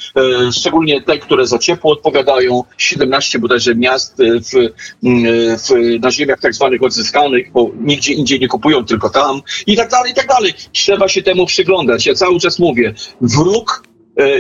szczególnie 0.51 1.01
te, 1.01 1.17
które 1.17 1.47
za 1.47 1.57
ciepło 1.57 1.91
odpowiadają. 1.91 2.63
17 2.77 3.39
bodajże 3.39 3.75
miast 3.75 4.17
w, 4.17 4.55
mm, 5.03 5.57
w, 5.57 5.99
na 5.99 6.11
ziemiach 6.11 6.39
tak 6.39 6.53
zwanych 6.53 6.83
odzyskanych, 6.83 7.51
bo 7.51 7.71
nigdzie 7.79 8.13
indziej 8.13 8.39
nie 8.39 8.47
kupują, 8.47 8.85
tylko 8.85 9.09
tam 9.09 9.41
i 9.67 9.75
tak 9.75 9.89
dalej, 9.89 10.11
i 10.11 10.15
tak 10.15 10.27
dalej. 10.27 10.53
Trzeba 10.71 11.07
się 11.07 11.23
temu 11.23 11.45
przyglądać. 11.45 12.05
Ja 12.05 12.13
cały 12.13 12.39
czas 12.39 12.59
mówię, 12.59 12.93
wróg 13.21 13.83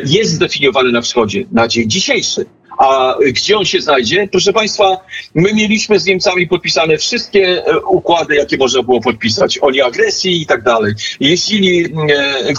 jest 0.05 0.31
zdefiniowany 0.31 0.91
na 0.91 1.01
wschodzie 1.01 1.45
na 1.51 1.67
dzień 1.67 1.89
dzisiejszy. 1.89 2.45
A 2.77 3.15
gdzie 3.33 3.57
on 3.57 3.65
się 3.65 3.81
znajdzie? 3.81 4.27
Proszę 4.31 4.53
Państwa, 4.53 4.97
my 5.35 5.53
mieliśmy 5.53 5.99
z 5.99 6.05
Niemcami 6.05 6.47
podpisane 6.47 6.97
wszystkie 6.97 7.65
e, 7.65 7.79
układy, 7.79 8.35
jakie 8.35 8.57
można 8.57 8.83
było 8.83 9.01
podpisać 9.01 9.57
o 9.57 9.71
nieagresji 9.71 10.41
i 10.41 10.45
tak 10.45 10.63
dalej. 10.63 10.93
Jeździli 11.19 11.85
e, 11.85 11.89
e, 11.89 12.53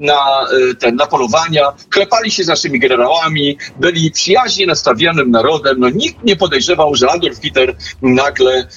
na, 0.00 0.46
ten, 0.78 0.96
na 0.96 1.06
polowania, 1.06 1.72
klepali 1.90 2.30
się 2.30 2.44
z 2.44 2.48
naszymi 2.48 2.78
generałami, 2.78 3.58
byli 3.80 4.10
przyjaźnie 4.10 4.66
nastawionym 4.66 5.30
narodem. 5.30 5.80
No, 5.80 5.90
nikt 5.90 6.24
nie 6.24 6.36
podejrzewał, 6.36 6.94
że 6.94 7.10
Adolf 7.10 7.38
Hitler 7.42 7.76
nagle 8.02 8.68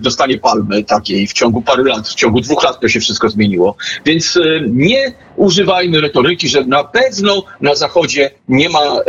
dostanie 0.00 0.38
palmę 0.38 0.82
takiej 0.82 1.26
w 1.26 1.32
ciągu 1.32 1.62
paru 1.62 1.84
lat, 1.84 2.08
w 2.08 2.14
ciągu 2.14 2.40
dwóch 2.40 2.64
lat 2.64 2.80
to 2.80 2.88
się 2.88 3.00
wszystko 3.00 3.28
zmieniło. 3.28 3.76
Więc 4.04 4.38
nie 4.68 5.12
używajmy 5.36 6.00
retoryki, 6.00 6.48
że 6.48 6.64
na 6.64 6.84
pewno 6.84 7.42
na 7.60 7.74
Zachodzie 7.74 8.30
nie 8.48 8.68
ma 8.68 9.00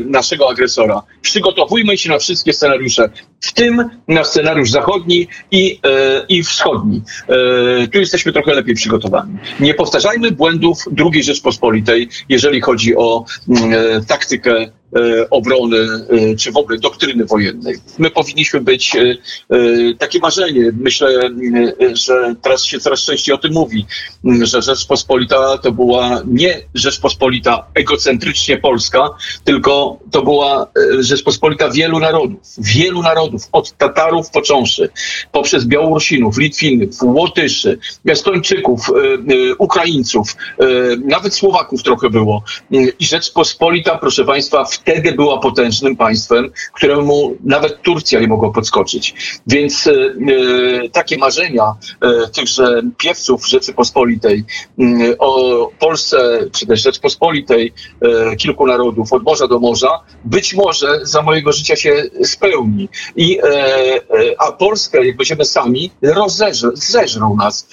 naszego 0.00 0.50
agresora. 0.50 1.02
Przygotowujmy 1.22 1.98
się 1.98 2.08
na 2.08 2.18
wszystkie 2.18 2.52
scenariusze, 2.52 3.10
w 3.40 3.52
tym 3.52 3.90
na 4.08 4.24
scenariusz 4.24 4.70
zachodni 4.70 5.28
i, 5.50 5.80
e, 5.84 6.24
i 6.28 6.42
wschodni. 6.42 7.02
E, 7.28 7.88
tu 7.88 7.98
jesteśmy 7.98 8.32
trochę 8.32 8.54
lepiej 8.54 8.74
przygotowani. 8.74 9.36
Nie 9.60 9.74
powtarzajmy 9.74 10.30
błędów 10.30 10.78
II 10.98 11.22
Rzeczpospolitej, 11.22 12.08
jeżeli 12.28 12.60
chodzi 12.60 12.96
o 12.96 13.24
mm, 13.48 13.72
e, 13.72 14.04
taktykę 14.04 14.70
obrony, 15.30 15.76
czy 16.38 16.52
w 16.52 16.56
ogóle 16.56 16.78
doktryny 16.78 17.24
wojennej. 17.24 17.74
My 17.98 18.10
powinniśmy 18.10 18.60
być 18.60 18.96
takie 19.98 20.18
marzenie. 20.18 20.72
Myślę, 20.80 21.30
że 21.92 22.34
teraz 22.42 22.64
się 22.64 22.80
coraz 22.80 23.00
częściej 23.00 23.34
o 23.34 23.38
tym 23.38 23.52
mówi, 23.52 23.86
że 24.42 24.62
Rzeczpospolita 24.62 25.58
to 25.58 25.72
była 25.72 26.22
nie 26.26 26.60
Rzeczpospolita 26.74 27.66
egocentrycznie 27.74 28.58
polska, 28.58 29.10
tylko 29.44 29.98
to 30.10 30.22
była 30.22 30.66
Rzeczpospolita 30.98 31.70
wielu 31.70 31.98
narodów. 31.98 32.40
Wielu 32.58 33.02
narodów, 33.02 33.29
od 33.52 33.76
Tatarów 33.76 34.30
począwszy, 34.30 34.90
poprzez 35.32 35.64
Białorusinów, 35.64 36.38
Litwinów, 36.38 37.02
Łotyszy, 37.02 37.78
Estończyków, 38.08 38.90
Ukraińców, 39.58 40.36
nawet 41.04 41.34
Słowaków 41.34 41.82
trochę 41.82 42.10
było. 42.10 42.42
I 42.70 43.04
Rzeczpospolita, 43.04 43.98
proszę 43.98 44.24
Państwa, 44.24 44.64
wtedy 44.64 45.12
była 45.12 45.38
potężnym 45.38 45.96
państwem, 45.96 46.50
któremu 46.72 47.36
nawet 47.44 47.82
Turcja 47.82 48.20
nie 48.20 48.28
mogła 48.28 48.50
podskoczyć. 48.52 49.14
Więc 49.46 49.86
e, 49.86 49.92
e 49.92 50.88
takie 50.88 51.18
marzenia 51.18 51.74
e, 52.00 52.28
tychże 52.28 52.82
piewców 52.98 53.48
Rzeczypospolitej 53.48 54.44
e, 54.78 55.18
o 55.18 55.70
Polsce, 55.78 56.38
czy 56.52 56.66
też 56.66 56.82
Rzeczpospolitej 56.82 57.72
e, 58.00 58.36
kilku 58.36 58.66
narodów, 58.66 59.12
od 59.12 59.22
morza 59.22 59.48
do 59.48 59.58
morza, 59.58 60.00
być 60.24 60.54
może 60.54 61.00
za 61.02 61.22
mojego 61.22 61.52
życia 61.52 61.76
się 61.76 62.02
spełni. 62.24 62.88
I, 63.20 63.38
e, 63.38 64.00
a 64.38 64.52
Polskę, 64.52 65.06
jak 65.06 65.16
będziemy 65.16 65.44
sami, 65.44 65.90
rozeżrą, 66.02 66.70
zeżrą 66.74 67.36
nas. 67.36 67.68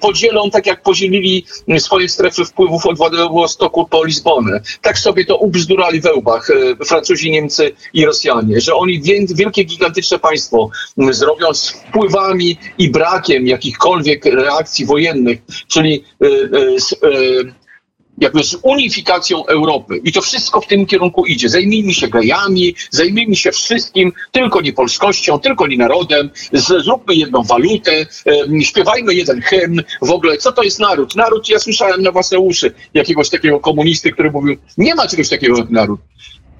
Podzielą 0.00 0.50
tak, 0.50 0.66
jak 0.66 0.82
podzielili 0.82 1.46
swoje 1.78 2.08
strefy 2.08 2.44
wpływów 2.44 2.86
od 2.86 2.96
Władywostoku 2.96 3.86
po 3.86 4.04
Lizbonę. 4.04 4.60
Tak 4.82 4.98
sobie 4.98 5.24
to 5.24 5.36
ubzdurali 5.36 6.00
we 6.00 6.14
łbach. 6.14 6.50
E, 6.50 6.84
Francuzi, 6.84 7.30
Niemcy 7.30 7.72
i 7.94 8.04
Rosjanie, 8.04 8.60
że 8.60 8.74
oni 8.74 9.02
wielkie, 9.34 9.64
gigantyczne 9.64 10.18
państwo 10.18 10.70
zrobią 11.10 11.54
z 11.54 11.70
wpływami 11.70 12.58
i 12.78 12.90
brakiem 12.90 13.46
jakichkolwiek 13.46 14.24
reakcji 14.24 14.86
wojennych, 14.86 15.38
czyli 15.68 16.04
e, 16.22 16.26
e, 16.26 17.60
jakby 18.20 18.44
z 18.44 18.56
unifikacją 18.62 19.46
Europy. 19.46 20.00
I 20.04 20.12
to 20.12 20.20
wszystko 20.20 20.60
w 20.60 20.66
tym 20.66 20.86
kierunku 20.86 21.26
idzie. 21.26 21.48
Zajmijmy 21.48 21.94
się 21.94 22.08
gejami, 22.08 22.74
zajmijmy 22.90 23.36
się 23.36 23.52
wszystkim, 23.52 24.12
tylko 24.32 24.60
nie 24.60 24.72
polskością, 24.72 25.38
tylko 25.38 25.66
nie 25.66 25.76
narodem, 25.76 26.30
zróbmy 26.52 27.14
jedną 27.14 27.42
walutę, 27.42 27.92
e, 28.26 28.62
śpiewajmy 28.62 29.14
jeden 29.14 29.40
hymn. 29.40 29.82
W 30.02 30.10
ogóle, 30.10 30.36
co 30.36 30.52
to 30.52 30.62
jest 30.62 30.80
naród? 30.80 31.16
Naród, 31.16 31.48
ja 31.48 31.58
słyszałem 31.58 32.02
na 32.02 32.12
własne 32.12 32.38
uszy 32.38 32.72
jakiegoś 32.94 33.30
takiego 33.30 33.60
komunisty, 33.60 34.12
który 34.12 34.30
mówił, 34.30 34.56
nie 34.78 34.94
ma 34.94 35.08
czegoś 35.08 35.28
takiego 35.28 35.58
jak 35.58 35.70
naród. 35.70 36.00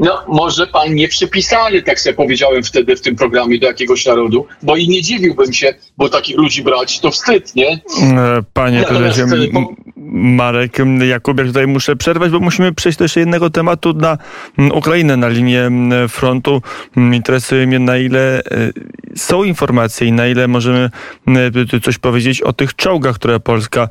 No, 0.01 0.25
może 0.29 0.67
pan 0.67 0.95
nie 0.95 1.09
przypisany, 1.09 1.83
tak 1.83 2.01
sobie 2.01 2.15
powiedziałem 2.15 2.63
wtedy 2.63 2.97
w 2.97 3.01
tym 3.01 3.17
programie, 3.17 3.59
do 3.59 3.67
jakiegoś 3.67 4.07
narodu, 4.07 4.47
bo 4.63 4.77
i 4.77 4.89
nie 4.89 5.03
dziwiłbym 5.03 5.53
się, 5.53 5.75
bo 5.97 6.09
takich 6.09 6.37
ludzi 6.37 6.63
brać 6.63 7.01
to 7.01 7.11
wstyd, 7.11 7.57
nie? 7.57 7.69
E, 7.69 8.43
panie 8.53 8.83
prezesie, 8.83 9.23
Marek 10.21 10.79
Jakubiak, 11.09 11.47
tutaj 11.47 11.67
muszę 11.67 11.97
przerwać, 11.97 12.31
bo 12.31 12.41
musimy 12.41 12.73
przejść 12.73 12.99
do 12.99 13.05
jeszcze 13.05 13.21
jednego 13.21 13.51
tematu 13.51 13.93
na 13.93 14.19
Ukrainę, 14.75 15.17
na 15.17 15.29
linię 15.29 15.71
frontu. 16.09 16.63
Interesuje 16.97 17.67
mnie, 17.67 17.79
na 17.79 17.97
ile 17.97 18.39
e, 18.39 18.43
są 19.17 19.45
informacje 19.45 20.07
i 20.07 20.13
na 20.13 20.27
ile 20.27 20.49
możemy 20.49 20.91
coś 21.83 21.99
powiedzieć 21.99 22.43
o 22.43 22.53
tych 22.53 22.77
czołgach, 22.77 23.15
które 23.15 23.41
Polska 23.41 23.89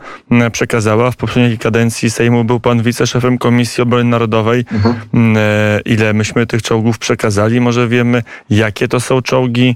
przekazała. 0.51 1.12
W 1.12 1.15
poprzedniej 1.15 1.57
kadencji 1.57 2.09
Sejmu 2.09 2.43
był 2.43 2.59
pan 2.59 2.81
wiceszefem 2.81 3.38
Komisji 3.38 3.83
Obrony 3.83 4.03
Narodowej. 4.03 4.65
Mhm. 4.71 4.95
E, 5.38 5.81
ile 5.86 6.13
myśmy 6.13 6.45
tych 6.45 6.62
czołgów 6.62 6.98
przekazali? 6.98 7.62
Może 7.62 7.88
wiemy, 7.88 8.24
jakie 8.50 8.88
to 8.88 9.00
są 9.00 9.21
czołgi 9.21 9.75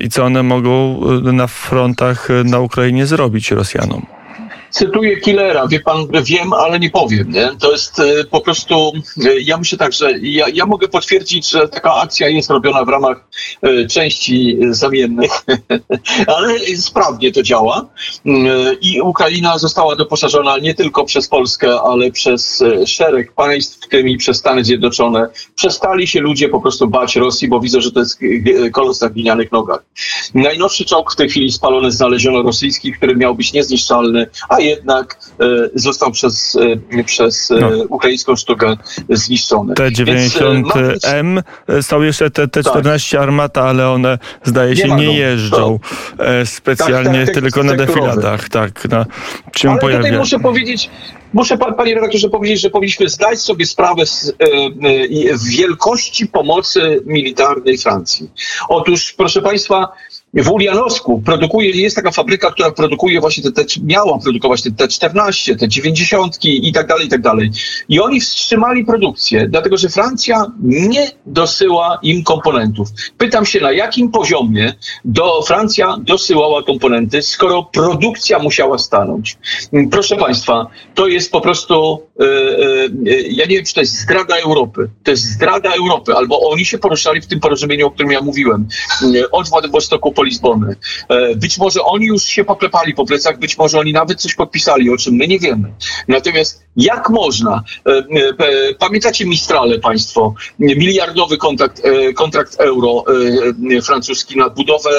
i 0.00 0.08
co 0.08 0.24
one 0.24 0.42
mogą 0.42 1.00
e, 1.28 1.32
na 1.32 1.46
frontach 1.46 2.28
na 2.44 2.58
Ukrainie 2.58 3.06
zrobić 3.06 3.50
Rosjanom? 3.50 4.21
Cytuję 4.72 5.20
Killera, 5.20 5.68
wie 5.68 5.80
pan, 5.80 6.06
wiem, 6.24 6.52
ale 6.52 6.80
nie 6.80 6.90
powiem, 6.90 7.30
nie? 7.30 7.50
To 7.60 7.72
jest 7.72 7.98
y, 7.98 8.24
po 8.24 8.40
prostu, 8.40 8.92
y, 9.26 9.40
ja 9.40 9.58
myślę 9.58 9.78
tak, 9.78 9.92
że 9.92 10.18
ja, 10.18 10.46
ja 10.54 10.66
mogę 10.66 10.88
potwierdzić, 10.88 11.50
że 11.50 11.68
taka 11.68 11.94
akcja 11.94 12.28
jest 12.28 12.50
robiona 12.50 12.84
w 12.84 12.88
ramach 12.88 13.28
części 13.90 14.58
zamiennych, 14.70 15.30
ale 16.36 16.58
sprawnie 16.76 17.32
to 17.32 17.42
działa 17.42 17.88
i 18.80 19.00
Ukraina 19.00 19.58
została 19.58 19.96
doposażona 19.96 20.58
nie 20.58 20.74
tylko 20.74 21.04
przez 21.04 21.28
Polskę, 21.28 21.80
ale 21.80 22.10
przez 22.10 22.64
szereg 22.86 23.32
państw, 23.32 23.86
w 23.86 23.88
tym 23.88 24.08
i 24.08 24.16
przez 24.16 24.36
Stany 24.36 24.64
Zjednoczone. 24.64 25.28
Przestali 25.54 26.06
się 26.06 26.20
ludzie 26.20 26.48
po 26.48 26.60
prostu 26.60 26.88
bać 26.88 27.16
Rosji, 27.16 27.48
bo 27.48 27.60
widzę, 27.60 27.80
że 27.80 27.92
to 27.92 28.00
jest 28.00 28.18
kolos 28.72 29.00
na 29.00 29.08
glinianych 29.08 29.52
nogach. 29.52 29.84
Najnowszy 30.34 30.84
czołg 30.84 31.12
w 31.12 31.16
tej 31.16 31.28
chwili 31.28 31.52
spalony 31.52 31.90
znaleziono 31.90 32.42
rosyjski, 32.42 32.92
który 32.92 33.16
miał 33.16 33.34
być 33.34 33.52
niezniszczalny, 33.52 34.26
a 34.48 34.60
jednak 34.60 35.18
e, 35.40 35.44
został 35.74 36.10
przez, 36.10 36.58
e, 36.96 37.04
przez 37.04 37.50
e, 37.50 37.54
no. 37.60 37.68
ukraińską 37.88 38.36
sztukę 38.36 38.76
zniszczony. 39.08 39.74
T-90M, 39.74 41.42
są 41.82 42.02
jeszcze 42.02 42.30
te, 42.30 42.48
te 42.48 42.62
14 42.62 43.20
armat 43.20 43.31
armata, 43.32 43.62
ale 43.62 43.88
one 43.90 44.18
zdaje 44.44 44.76
się 44.76 44.88
nie, 44.88 44.96
nie 44.96 45.18
jeżdżą 45.18 45.78
to... 46.16 46.24
E, 46.24 46.46
specjalnie 46.46 47.26
tak, 47.26 47.34
tak, 47.34 47.44
tylko 47.44 47.62
na 47.62 47.74
defiladach. 47.74 48.48
Tak, 48.48 48.88
na 48.88 49.06
czym 49.52 49.70
ale 49.70 49.80
pojawia. 49.80 50.02
Tutaj 50.02 50.18
muszę 50.18 50.38
powiedzieć, 50.38 50.90
muszę 51.32 51.58
panie 51.58 51.94
redaktorze 51.94 52.28
powiedzieć, 52.28 52.60
że 52.60 52.70
powinniśmy 52.70 53.08
zdać 53.08 53.40
sobie 53.40 53.66
sprawę 53.66 54.06
z 54.06 54.28
e, 54.28 54.32
e, 54.32 55.38
wielkości 55.50 56.26
pomocy 56.26 57.02
militarnej 57.06 57.78
Francji. 57.78 58.30
Otóż, 58.68 59.12
proszę 59.12 59.42
państwa, 59.42 59.92
w 60.34 60.50
Ulianowsku 60.50 61.22
produkuje, 61.24 61.70
jest 61.70 61.96
taka 61.96 62.10
fabryka, 62.10 62.50
która 62.50 62.70
produkuje 62.70 63.20
właśnie 63.20 63.42
te, 63.42 63.52
te 63.52 63.64
miała 63.82 64.18
produkować 64.18 64.62
te 64.62 64.70
T14, 64.70 65.58
te 65.58 65.68
90 65.68 66.44
i 66.44 66.72
tak 66.72 66.86
dalej, 66.86 67.06
i 67.06 67.10
tak 67.10 67.20
dalej. 67.20 67.50
I 67.88 68.00
oni 68.00 68.20
wstrzymali 68.20 68.84
produkcję, 68.84 69.48
dlatego 69.48 69.76
że 69.76 69.88
Francja 69.88 70.46
nie 70.62 71.10
dosyła 71.26 71.98
im 72.02 72.24
komponentów. 72.24 72.88
Pytam 73.18 73.46
się, 73.46 73.60
na 73.60 73.72
jakim 73.72 74.10
poziomie 74.10 74.74
do 75.04 75.42
Francja 75.42 75.96
dosyłała 76.00 76.62
komponenty, 76.62 77.22
skoro 77.22 77.62
produkcja 77.62 78.38
musiała 78.38 78.78
stanąć. 78.78 79.38
Proszę 79.90 80.16
Państwa, 80.16 80.66
to 80.94 81.08
jest 81.08 81.32
po 81.32 81.40
prostu, 81.40 82.02
yy, 82.18 82.26
yy, 83.04 83.22
ja 83.22 83.46
nie 83.46 83.56
wiem, 83.56 83.64
czy 83.64 83.74
to 83.74 83.80
jest 83.80 83.98
zdrada 83.98 84.36
Europy. 84.36 84.90
To 85.04 85.10
jest 85.10 85.24
zdrada 85.24 85.70
Europy, 85.74 86.14
albo 86.14 86.40
oni 86.50 86.64
się 86.64 86.78
poruszali 86.78 87.20
w 87.20 87.26
tym 87.26 87.40
porozumieniu, 87.40 87.86
o 87.86 87.90
którym 87.90 88.12
ja 88.12 88.20
mówiłem, 88.20 88.68
od 89.32 89.48
Władywostoku 89.48 90.12
po 90.12 90.21
Lizbony. 90.22 90.76
E, 91.08 91.36
być 91.36 91.58
może 91.58 91.82
oni 91.82 92.06
już 92.06 92.22
się 92.24 92.44
poklepali 92.44 92.94
po 92.94 93.06
plecach, 93.06 93.38
być 93.38 93.58
może 93.58 93.78
oni 93.78 93.92
nawet 93.92 94.20
coś 94.20 94.34
podpisali, 94.34 94.90
o 94.90 94.96
czym 94.96 95.14
my 95.14 95.28
nie 95.28 95.38
wiemy. 95.38 95.72
Natomiast 96.08 96.64
jak 96.76 97.10
można, 97.10 97.62
e, 97.86 97.90
e, 97.90 98.74
pamiętacie 98.74 99.26
Mistrale 99.26 99.78
państwo, 99.78 100.34
miliardowy 100.58 101.36
kontrakt, 101.36 101.82
kontrakt 102.16 102.60
euro 102.60 103.04
francuski 103.84 104.38
na 104.38 104.50
budowę 104.50 104.90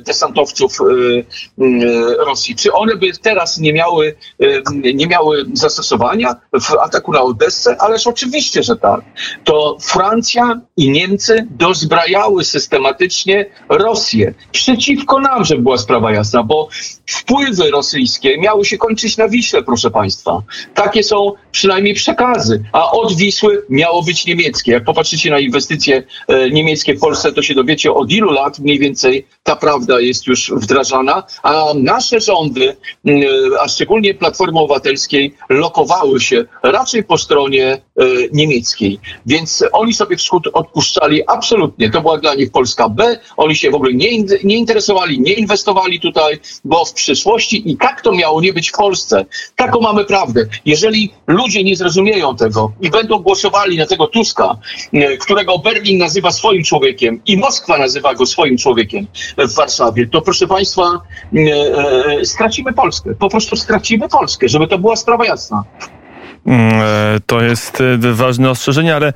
desantowców 0.00 0.78
Rosji. 2.18 2.56
Czy 2.56 2.72
one 2.72 2.96
by 2.96 3.12
teraz 3.12 3.58
nie 3.58 3.72
miały, 3.72 4.16
nie 4.94 5.06
miały 5.06 5.44
zastosowania 5.52 6.36
w 6.52 6.70
ataku 6.72 7.12
na 7.12 7.22
Odessę? 7.22 7.76
Ależ 7.80 8.06
oczywiście, 8.06 8.62
że 8.62 8.76
tak. 8.76 9.00
To 9.44 9.76
Francja 9.80 10.60
i 10.76 10.90
Niemcy 10.90 11.46
dozbrajały 11.50 12.44
systematycznie 12.44 13.46
Rosję 13.68 14.34
przeciwko 14.52 15.20
nam, 15.20 15.44
żeby 15.44 15.62
była 15.62 15.78
sprawa 15.78 16.12
jasna, 16.12 16.42
bo 16.42 16.68
wpływy 17.06 17.70
rosyjskie 17.70 18.38
miały 18.38 18.64
się 18.64 18.78
kończyć 18.78 19.16
na 19.16 19.28
Wiśle, 19.28 19.62
proszę 19.62 19.90
Państwa. 19.90 20.42
Takie 20.74 21.02
są 21.02 21.32
przynajmniej 21.56 21.94
przekazy, 21.94 22.62
a 22.72 22.90
od 22.90 23.16
Wisły 23.16 23.62
miało 23.68 24.02
być 24.02 24.26
niemieckie. 24.26 24.72
Jak 24.72 24.84
popatrzycie 24.84 25.30
na 25.30 25.38
inwestycje 25.38 26.02
e, 26.28 26.50
niemieckie 26.50 26.94
w 26.94 27.00
Polsce, 27.00 27.32
to 27.32 27.42
się 27.42 27.54
dowiecie 27.54 27.92
od 27.92 28.10
ilu 28.12 28.30
lat 28.30 28.58
mniej 28.58 28.78
więcej 28.78 29.26
ta 29.46 29.56
prawda 29.56 30.00
jest 30.00 30.26
już 30.26 30.52
wdrażana, 30.56 31.22
a 31.42 31.64
nasze 31.74 32.20
rządy, 32.20 32.76
a 33.60 33.68
szczególnie 33.68 34.14
Platformy 34.14 34.60
Obywatelskiej, 34.60 35.34
lokowały 35.48 36.20
się 36.20 36.44
raczej 36.62 37.04
po 37.04 37.18
stronie 37.18 37.72
e, 37.72 38.04
niemieckiej. 38.32 38.98
Więc 39.26 39.64
oni 39.72 39.92
sobie 39.94 40.16
wschód 40.16 40.48
odpuszczali 40.52 41.22
absolutnie. 41.26 41.90
To 41.90 42.00
była 42.00 42.18
dla 42.18 42.34
nich 42.34 42.50
Polska 42.50 42.88
B. 42.88 43.18
Oni 43.36 43.56
się 43.56 43.70
w 43.70 43.74
ogóle 43.74 43.92
nie, 43.92 44.22
nie 44.44 44.56
interesowali, 44.56 45.20
nie 45.20 45.32
inwestowali 45.32 46.00
tutaj, 46.00 46.38
bo 46.64 46.84
w 46.84 46.92
przyszłości 46.92 47.70
i 47.70 47.76
tak 47.76 48.00
to 48.00 48.12
miało 48.12 48.40
nie 48.40 48.52
być 48.52 48.68
w 48.68 48.72
Polsce. 48.72 49.26
Taką 49.56 49.80
mamy 49.80 50.04
prawdę. 50.04 50.46
Jeżeli 50.64 51.12
ludzie 51.46 51.64
nie 51.64 51.76
zrozumieją 51.76 52.36
tego 52.36 52.72
i 52.80 52.90
będą 52.90 53.18
głosowali 53.18 53.78
na 53.78 53.86
tego 53.86 54.06
Tuska, 54.06 54.56
e, 54.92 55.16
którego 55.16 55.58
Berlin 55.58 55.98
nazywa 55.98 56.30
swoim 56.30 56.64
człowiekiem 56.64 57.20
i 57.26 57.36
Moskwa 57.36 57.78
nazywa 57.78 58.14
go 58.14 58.26
swoim 58.26 58.56
człowiekiem 58.58 59.06
w 59.38 59.54
Warszawie, 59.54 60.06
to 60.06 60.22
proszę 60.22 60.46
Państwa, 60.46 60.82
e, 60.82 61.40
e, 62.20 62.24
stracimy 62.24 62.72
Polskę. 62.72 63.14
Po 63.18 63.28
prostu 63.28 63.56
stracimy 63.56 64.08
Polskę, 64.08 64.48
żeby 64.48 64.66
to 64.66 64.78
była 64.78 64.96
sprawa 64.96 65.26
jasna. 65.26 65.64
Mm, 66.46 66.72
to 67.26 67.42
jest 67.42 67.82
ważne 68.12 68.50
ostrzeżenie, 68.50 68.96
ale 68.96 69.12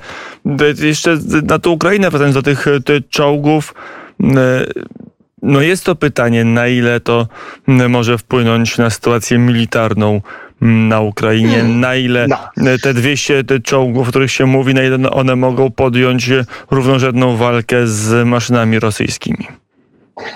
jeszcze 0.83 1.17
na 1.43 1.59
tą 1.59 1.71
Ukrainę, 1.71 2.09
wracając 2.09 2.35
do 2.35 2.43
tych 2.43 2.65
czołgów, 3.09 3.73
no 5.41 5.61
jest 5.61 5.85
to 5.85 5.95
pytanie, 5.95 6.43
na 6.43 6.67
ile 6.67 6.99
to 6.99 7.27
może 7.67 8.17
wpłynąć 8.17 8.77
na 8.77 8.89
sytuację 8.89 9.37
militarną 9.37 10.21
na 10.61 11.01
Ukrainie, 11.01 11.57
hmm. 11.57 11.79
na 11.79 11.95
ile 11.95 12.27
no. 12.57 12.77
te 12.83 12.93
200 12.93 13.43
te 13.43 13.59
czołgów, 13.59 14.07
o 14.07 14.09
których 14.09 14.31
się 14.31 14.45
mówi, 14.45 14.73
na 14.73 14.83
ile 14.83 15.11
one 15.11 15.35
mogą 15.35 15.71
podjąć 15.71 16.29
równorzędną 16.71 17.37
walkę 17.37 17.87
z 17.87 18.27
maszynami 18.27 18.79
rosyjskimi. 18.79 19.47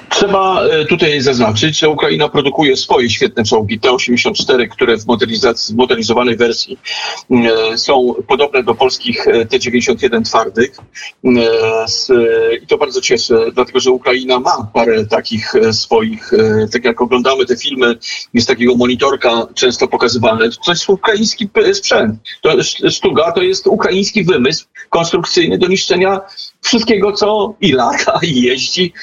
Trzeba 0.09 0.61
e, 0.63 0.85
tutaj 0.85 1.21
zaznaczyć, 1.21 1.79
że 1.79 1.89
Ukraina 1.89 2.29
produkuje 2.29 2.77
swoje 2.77 3.09
świetne 3.09 3.43
czołgi 3.43 3.79
T-84, 3.79 4.67
które 4.67 4.97
w 4.97 5.05
modernizowanej 5.75 6.37
wersji 6.37 6.79
e, 7.31 7.77
są 7.77 8.15
podobne 8.27 8.63
do 8.63 8.75
polskich 8.75 9.27
e, 9.27 9.45
T-91 9.45 10.23
twardych. 10.23 10.77
I 12.63 12.67
to 12.67 12.77
bardzo 12.77 13.01
cieszy, 13.01 13.35
dlatego 13.53 13.79
że 13.79 13.91
Ukraina 13.91 14.39
ma 14.39 14.71
parę 14.73 15.05
takich 15.05 15.53
swoich, 15.71 16.31
tak 16.71 16.85
jak 16.85 17.01
oglądamy 17.01 17.45
te 17.45 17.57
filmy 17.57 17.95
z 18.33 18.45
takiego 18.45 18.75
monitorka 18.75 19.47
często 19.53 19.87
pokazywane, 19.87 20.49
to 20.65 20.71
jest 20.71 20.89
ukraiński 20.89 21.49
sprzęt. 21.73 22.19
To 22.41 22.63
sztuga 22.89 23.31
to 23.31 23.41
jest 23.41 23.67
ukraiński 23.67 24.23
wymysł 24.23 24.65
konstrukcyjny 24.89 25.57
do 25.57 25.67
niszczenia 25.67 26.21
wszystkiego, 26.65 27.11
co 27.11 27.53
i 27.61 27.71
lata, 27.71 28.19
i 28.23 28.41
jeździ. 28.41 28.93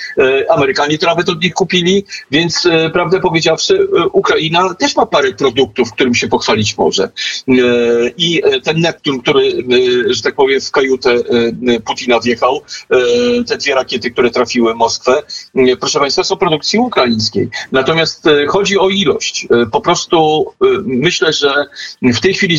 Amerykanie 0.49 0.99
to 0.99 1.07
nawet 1.07 1.29
od 1.29 1.43
nich 1.43 1.55
kupili, 1.55 2.05
więc 2.31 2.67
e, 2.67 2.91
prawdę 2.91 3.21
powiedziawszy, 3.21 3.89
e, 3.99 4.07
Ukraina 4.07 4.75
też 4.75 4.97
ma 4.97 5.07
parę 5.07 5.33
produktów, 5.33 5.93
którym 5.93 6.15
się 6.15 6.29
pochwalić 6.29 6.79
może. 6.79 7.05
E, 7.05 7.11
I 8.17 8.43
ten 8.65 8.81
Neptun, 8.81 9.21
który, 9.21 9.53
że 10.07 10.23
tak 10.23 10.35
powiem, 10.35 10.61
w 10.61 10.71
kajutę 10.71 11.15
Putina 11.85 12.21
wjechał, 12.21 12.61
te 13.47 13.57
dwie 13.57 13.75
rakiety, 13.75 14.11
które 14.11 14.31
trafiły 14.31 14.75
Moskwę, 14.75 15.23
proszę 15.81 15.99
Państwa, 15.99 16.25
są 16.25 16.37
produkcji 16.37 16.79
ukraińskiej. 16.79 17.49
Natomiast 17.73 18.25
chodzi 18.49 18.79
o 18.79 18.89
ilość. 18.89 19.47
Po 19.73 19.81
prostu 19.81 20.47
myślę, 20.85 21.33
że 21.33 21.67
w 22.03 22.21
tej 22.21 22.35
chwili 22.35 22.59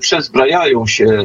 przezbrajają 0.00 0.86
się, 0.86 1.24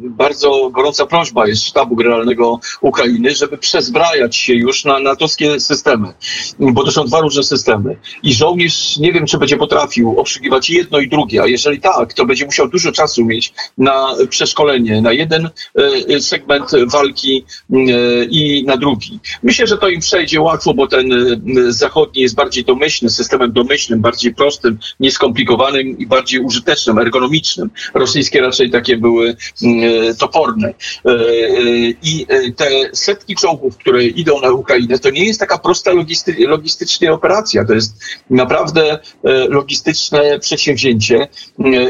bardzo 0.00 0.70
gorąca 0.70 1.06
prośba 1.06 1.46
jest 1.46 1.62
sztabu 1.62 1.96
generalnego 1.96 2.53
Ukrainy, 2.80 3.34
żeby 3.34 3.58
przezbrajać 3.58 4.36
się 4.36 4.54
już 4.54 4.84
na 4.84 4.98
natowskie 4.98 5.60
systemy, 5.60 6.08
bo 6.58 6.84
to 6.84 6.92
są 6.92 7.04
dwa 7.04 7.20
różne 7.20 7.42
systemy. 7.42 7.96
I 8.22 8.34
żołnierz 8.34 8.96
nie 8.96 9.12
wiem, 9.12 9.26
czy 9.26 9.38
będzie 9.38 9.56
potrafił 9.56 10.20
obsługiwać 10.20 10.70
jedno 10.70 10.98
i 10.98 11.08
drugie, 11.08 11.42
a 11.42 11.46
jeżeli 11.46 11.80
tak, 11.80 12.12
to 12.12 12.26
będzie 12.26 12.44
musiał 12.44 12.68
dużo 12.68 12.92
czasu 12.92 13.24
mieć 13.24 13.52
na 13.78 14.16
przeszkolenie, 14.28 15.02
na 15.02 15.12
jeden 15.12 15.50
e, 16.08 16.20
segment 16.20 16.70
walki 16.92 17.44
e, 17.72 17.76
i 18.24 18.64
na 18.66 18.76
drugi. 18.76 19.20
Myślę, 19.42 19.66
że 19.66 19.78
to 19.78 19.88
im 19.88 20.00
przejdzie 20.00 20.40
łatwo, 20.40 20.74
bo 20.74 20.86
ten 20.86 21.12
e, 21.12 21.16
zachodni 21.72 22.22
jest 22.22 22.34
bardziej 22.34 22.64
domyślny, 22.64 23.10
systemem 23.10 23.52
domyślnym, 23.52 24.00
bardziej 24.00 24.34
prostym, 24.34 24.78
nieskomplikowanym 25.00 25.98
i 25.98 26.06
bardziej 26.06 26.40
użytecznym, 26.40 26.98
ergonomicznym. 26.98 27.70
Rosyjskie 27.94 28.40
raczej 28.40 28.70
takie 28.70 28.96
były 28.96 29.36
toporne. 30.18 30.74
I 32.02 32.26
te 32.52 32.90
setki 32.92 33.34
czołgów, 33.34 33.76
które 33.76 34.04
idą 34.04 34.40
na 34.40 34.50
Ukrainę, 34.50 34.98
to 34.98 35.10
nie 35.10 35.24
jest 35.24 35.40
taka 35.40 35.58
prosta 35.58 35.92
logisty 35.92 36.36
logistycznie 36.38 37.12
operacja. 37.12 37.64
To 37.64 37.74
jest 37.74 38.00
naprawdę 38.30 38.92
e, 38.92 38.98
logistyczne 39.48 40.38
przedsięwzięcie 40.38 41.16
e, 41.20 41.28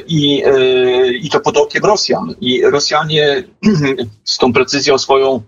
i, 0.09 0.43
e, 0.45 1.13
i 1.13 1.31
to 1.31 1.41
pod 1.41 1.57
okiem 1.57 1.85
Rosjan. 1.85 2.35
I 2.41 2.63
Rosjanie 2.63 3.45
z 4.25 4.39
tą 4.39 4.53
precyzją 4.53 4.99
swoją 4.99 5.43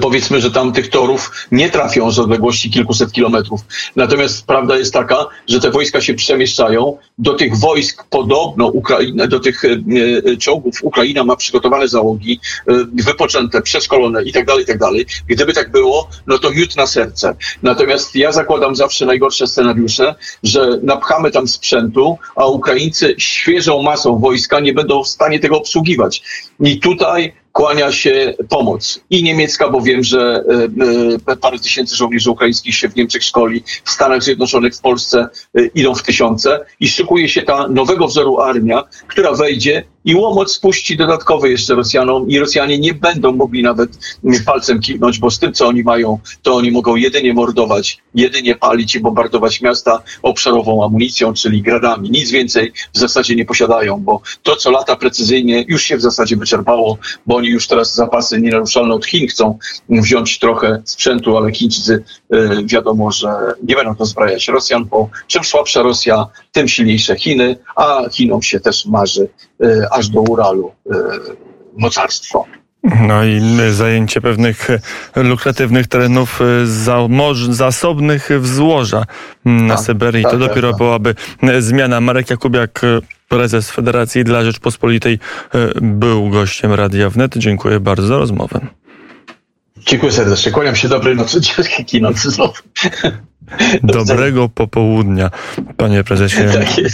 powiedzmy, 0.00 0.40
że 0.40 0.50
tam 0.50 0.72
tych 0.72 0.90
torów 0.90 1.30
nie 1.52 1.70
trafią 1.70 2.10
z 2.10 2.18
odległości 2.18 2.70
kilkuset 2.70 3.12
kilometrów. 3.12 3.60
Natomiast 3.96 4.46
prawda 4.46 4.76
jest 4.76 4.92
taka, 4.92 5.26
że 5.48 5.60
te 5.60 5.70
wojska 5.70 6.00
się 6.00 6.14
przemieszczają. 6.14 6.98
Do 7.18 7.34
tych 7.34 7.56
wojsk 7.56 8.04
podobno 8.10 8.66
Ukraina, 8.66 9.26
do 9.26 9.40
tych 9.40 9.64
e, 9.64 9.68
e, 9.68 10.36
czołgów 10.36 10.74
Ukraina 10.82 11.24
ma 11.24 11.36
przygotowane 11.36 11.88
załogi, 11.88 12.40
e, 12.68 12.72
wypoczęte, 13.04 13.62
przeszkolone 13.62 14.22
i 14.22 14.32
tak 14.32 14.46
dalej, 14.46 14.62
i 14.62 14.66
tak. 14.66 14.78
Gdyby 15.28 15.52
tak 15.52 15.70
było, 15.70 16.08
no 16.26 16.38
to 16.38 16.50
miód 16.50 16.76
na 16.76 16.86
serce. 16.86 17.34
Natomiast 17.62 18.16
ja 18.16 18.32
zakładam 18.32 18.76
zawsze 18.76 19.06
najgorsze 19.06 19.46
scenariusze, 19.46 20.14
że 20.42 20.78
napchamy 20.82 21.30
tam 21.30 21.48
sprzętu, 21.48 22.18
a 22.36 22.46
Ukraińcy 22.46 23.14
świeżą 23.18 23.82
masą 23.82 24.18
wojska 24.18 24.60
nie 24.60 24.72
będą 24.72 25.04
w 25.04 25.08
stanie 25.08 25.40
tego 25.40 25.58
obsługiwać. 25.58 26.22
I 26.60 26.80
tutaj 26.80 27.32
kłania 27.54 27.92
się 27.92 28.34
pomoc. 28.48 29.00
I 29.10 29.22
niemiecka, 29.22 29.70
bo 29.70 29.80
wiem, 29.80 30.04
że 30.04 30.44
e, 31.28 31.32
e, 31.32 31.36
parę 31.36 31.58
tysięcy 31.58 31.96
żołnierzy 31.96 32.30
ukraińskich 32.30 32.74
się 32.74 32.88
w 32.88 32.96
Niemczech 32.96 33.22
szkoli, 33.22 33.64
w 33.84 33.90
Stanach 33.90 34.22
Zjednoczonych, 34.22 34.74
w 34.74 34.80
Polsce 34.80 35.28
e, 35.54 35.64
idą 35.66 35.94
w 35.94 36.02
tysiące 36.02 36.64
i 36.80 36.88
szykuje 36.88 37.28
się 37.28 37.42
ta 37.42 37.68
nowego 37.68 38.06
wzoru 38.06 38.40
armia, 38.40 38.84
która 39.08 39.32
wejdzie 39.32 39.84
i 40.04 40.14
łomot 40.14 40.52
spuści 40.52 40.96
dodatkowy 40.96 41.50
jeszcze 41.50 41.74
Rosjanom 41.74 42.28
i 42.28 42.38
Rosjanie 42.38 42.78
nie 42.78 42.94
będą 42.94 43.32
mogli 43.32 43.62
nawet 43.62 43.90
palcem 44.46 44.80
kiwnąć, 44.80 45.18
bo 45.18 45.30
z 45.30 45.38
tym, 45.38 45.52
co 45.52 45.68
oni 45.68 45.82
mają, 45.82 46.18
to 46.42 46.54
oni 46.54 46.70
mogą 46.70 46.96
jedynie 46.96 47.34
mordować, 47.34 47.98
jedynie 48.14 48.54
palić 48.54 48.94
i 48.94 49.00
bombardować 49.00 49.60
miasta 49.60 50.02
obszarową 50.22 50.84
amunicją, 50.84 51.34
czyli 51.34 51.62
gradami. 51.62 52.10
Nic 52.10 52.30
więcej 52.30 52.72
w 52.94 52.98
zasadzie 52.98 53.36
nie 53.36 53.44
posiadają, 53.44 54.00
bo 54.00 54.20
to, 54.42 54.56
co 54.56 54.70
lata 54.70 54.96
precyzyjnie, 54.96 55.64
już 55.68 55.82
się 55.82 55.96
w 55.96 56.02
zasadzie 56.02 56.36
wyczerpało, 56.36 56.98
bo 57.26 57.36
oni 57.36 57.48
już 57.48 57.66
teraz 57.66 57.94
zapasy 57.94 58.40
nienaruszalne 58.40 58.94
od 58.94 59.06
Chin 59.06 59.28
chcą 59.28 59.58
wziąć 59.88 60.38
trochę 60.38 60.82
sprzętu, 60.84 61.36
ale 61.36 61.52
Chińczycy 61.52 62.04
y, 62.34 62.48
wiadomo, 62.64 63.12
że 63.12 63.28
nie 63.62 63.74
będą 63.74 63.94
dozbrajać 63.94 64.48
Rosjan, 64.48 64.84
bo 64.84 65.08
czym 65.26 65.44
słabsza 65.44 65.82
Rosja, 65.82 66.26
tym 66.54 66.68
silniejsze 66.68 67.16
Chiny, 67.16 67.56
a 67.76 68.00
Chinom 68.12 68.42
się 68.42 68.60
też 68.60 68.86
marzy 68.86 69.28
y, 69.64 69.86
aż 69.90 70.08
do 70.08 70.20
Uralu 70.20 70.72
y, 70.86 70.90
mocarstwo. 71.76 72.46
No 73.00 73.24
i 73.24 73.40
zajęcie 73.70 74.20
pewnych 74.20 74.68
lukratywnych 75.16 75.86
terenów 75.86 76.40
zasobnych 77.50 78.28
w 78.40 78.46
złoża 78.46 79.04
na 79.44 79.76
tak, 79.76 79.84
Syberii. 79.84 80.22
Tak, 80.22 80.32
to 80.32 80.38
tak, 80.38 80.48
dopiero 80.48 80.68
tak. 80.68 80.78
byłaby 80.78 81.14
zmiana. 81.58 82.00
Marek 82.00 82.30
Jakubiak, 82.30 82.80
prezes 83.28 83.70
Federacji 83.70 84.24
dla 84.24 84.44
Rzeczpospolitej, 84.44 85.18
był 85.80 86.30
gościem 86.30 86.72
Radia 86.72 87.10
Wnet. 87.10 87.36
Dziękuję 87.36 87.80
bardzo 87.80 88.06
za 88.06 88.18
rozmowę. 88.18 88.60
Dziękuję 89.86 90.12
serdecznie. 90.12 90.52
Kłaniam 90.52 90.76
się 90.76 90.88
dobrej 90.88 91.16
nocy. 91.16 91.40
Dzięki 91.76 92.02
nocy 92.02 92.30
znowu. 92.30 92.54
Dobrego 93.82 94.48
popołudnia, 94.48 95.30
panie 95.76 96.04
prezesie. 96.04 96.40
Tak. 96.52 96.90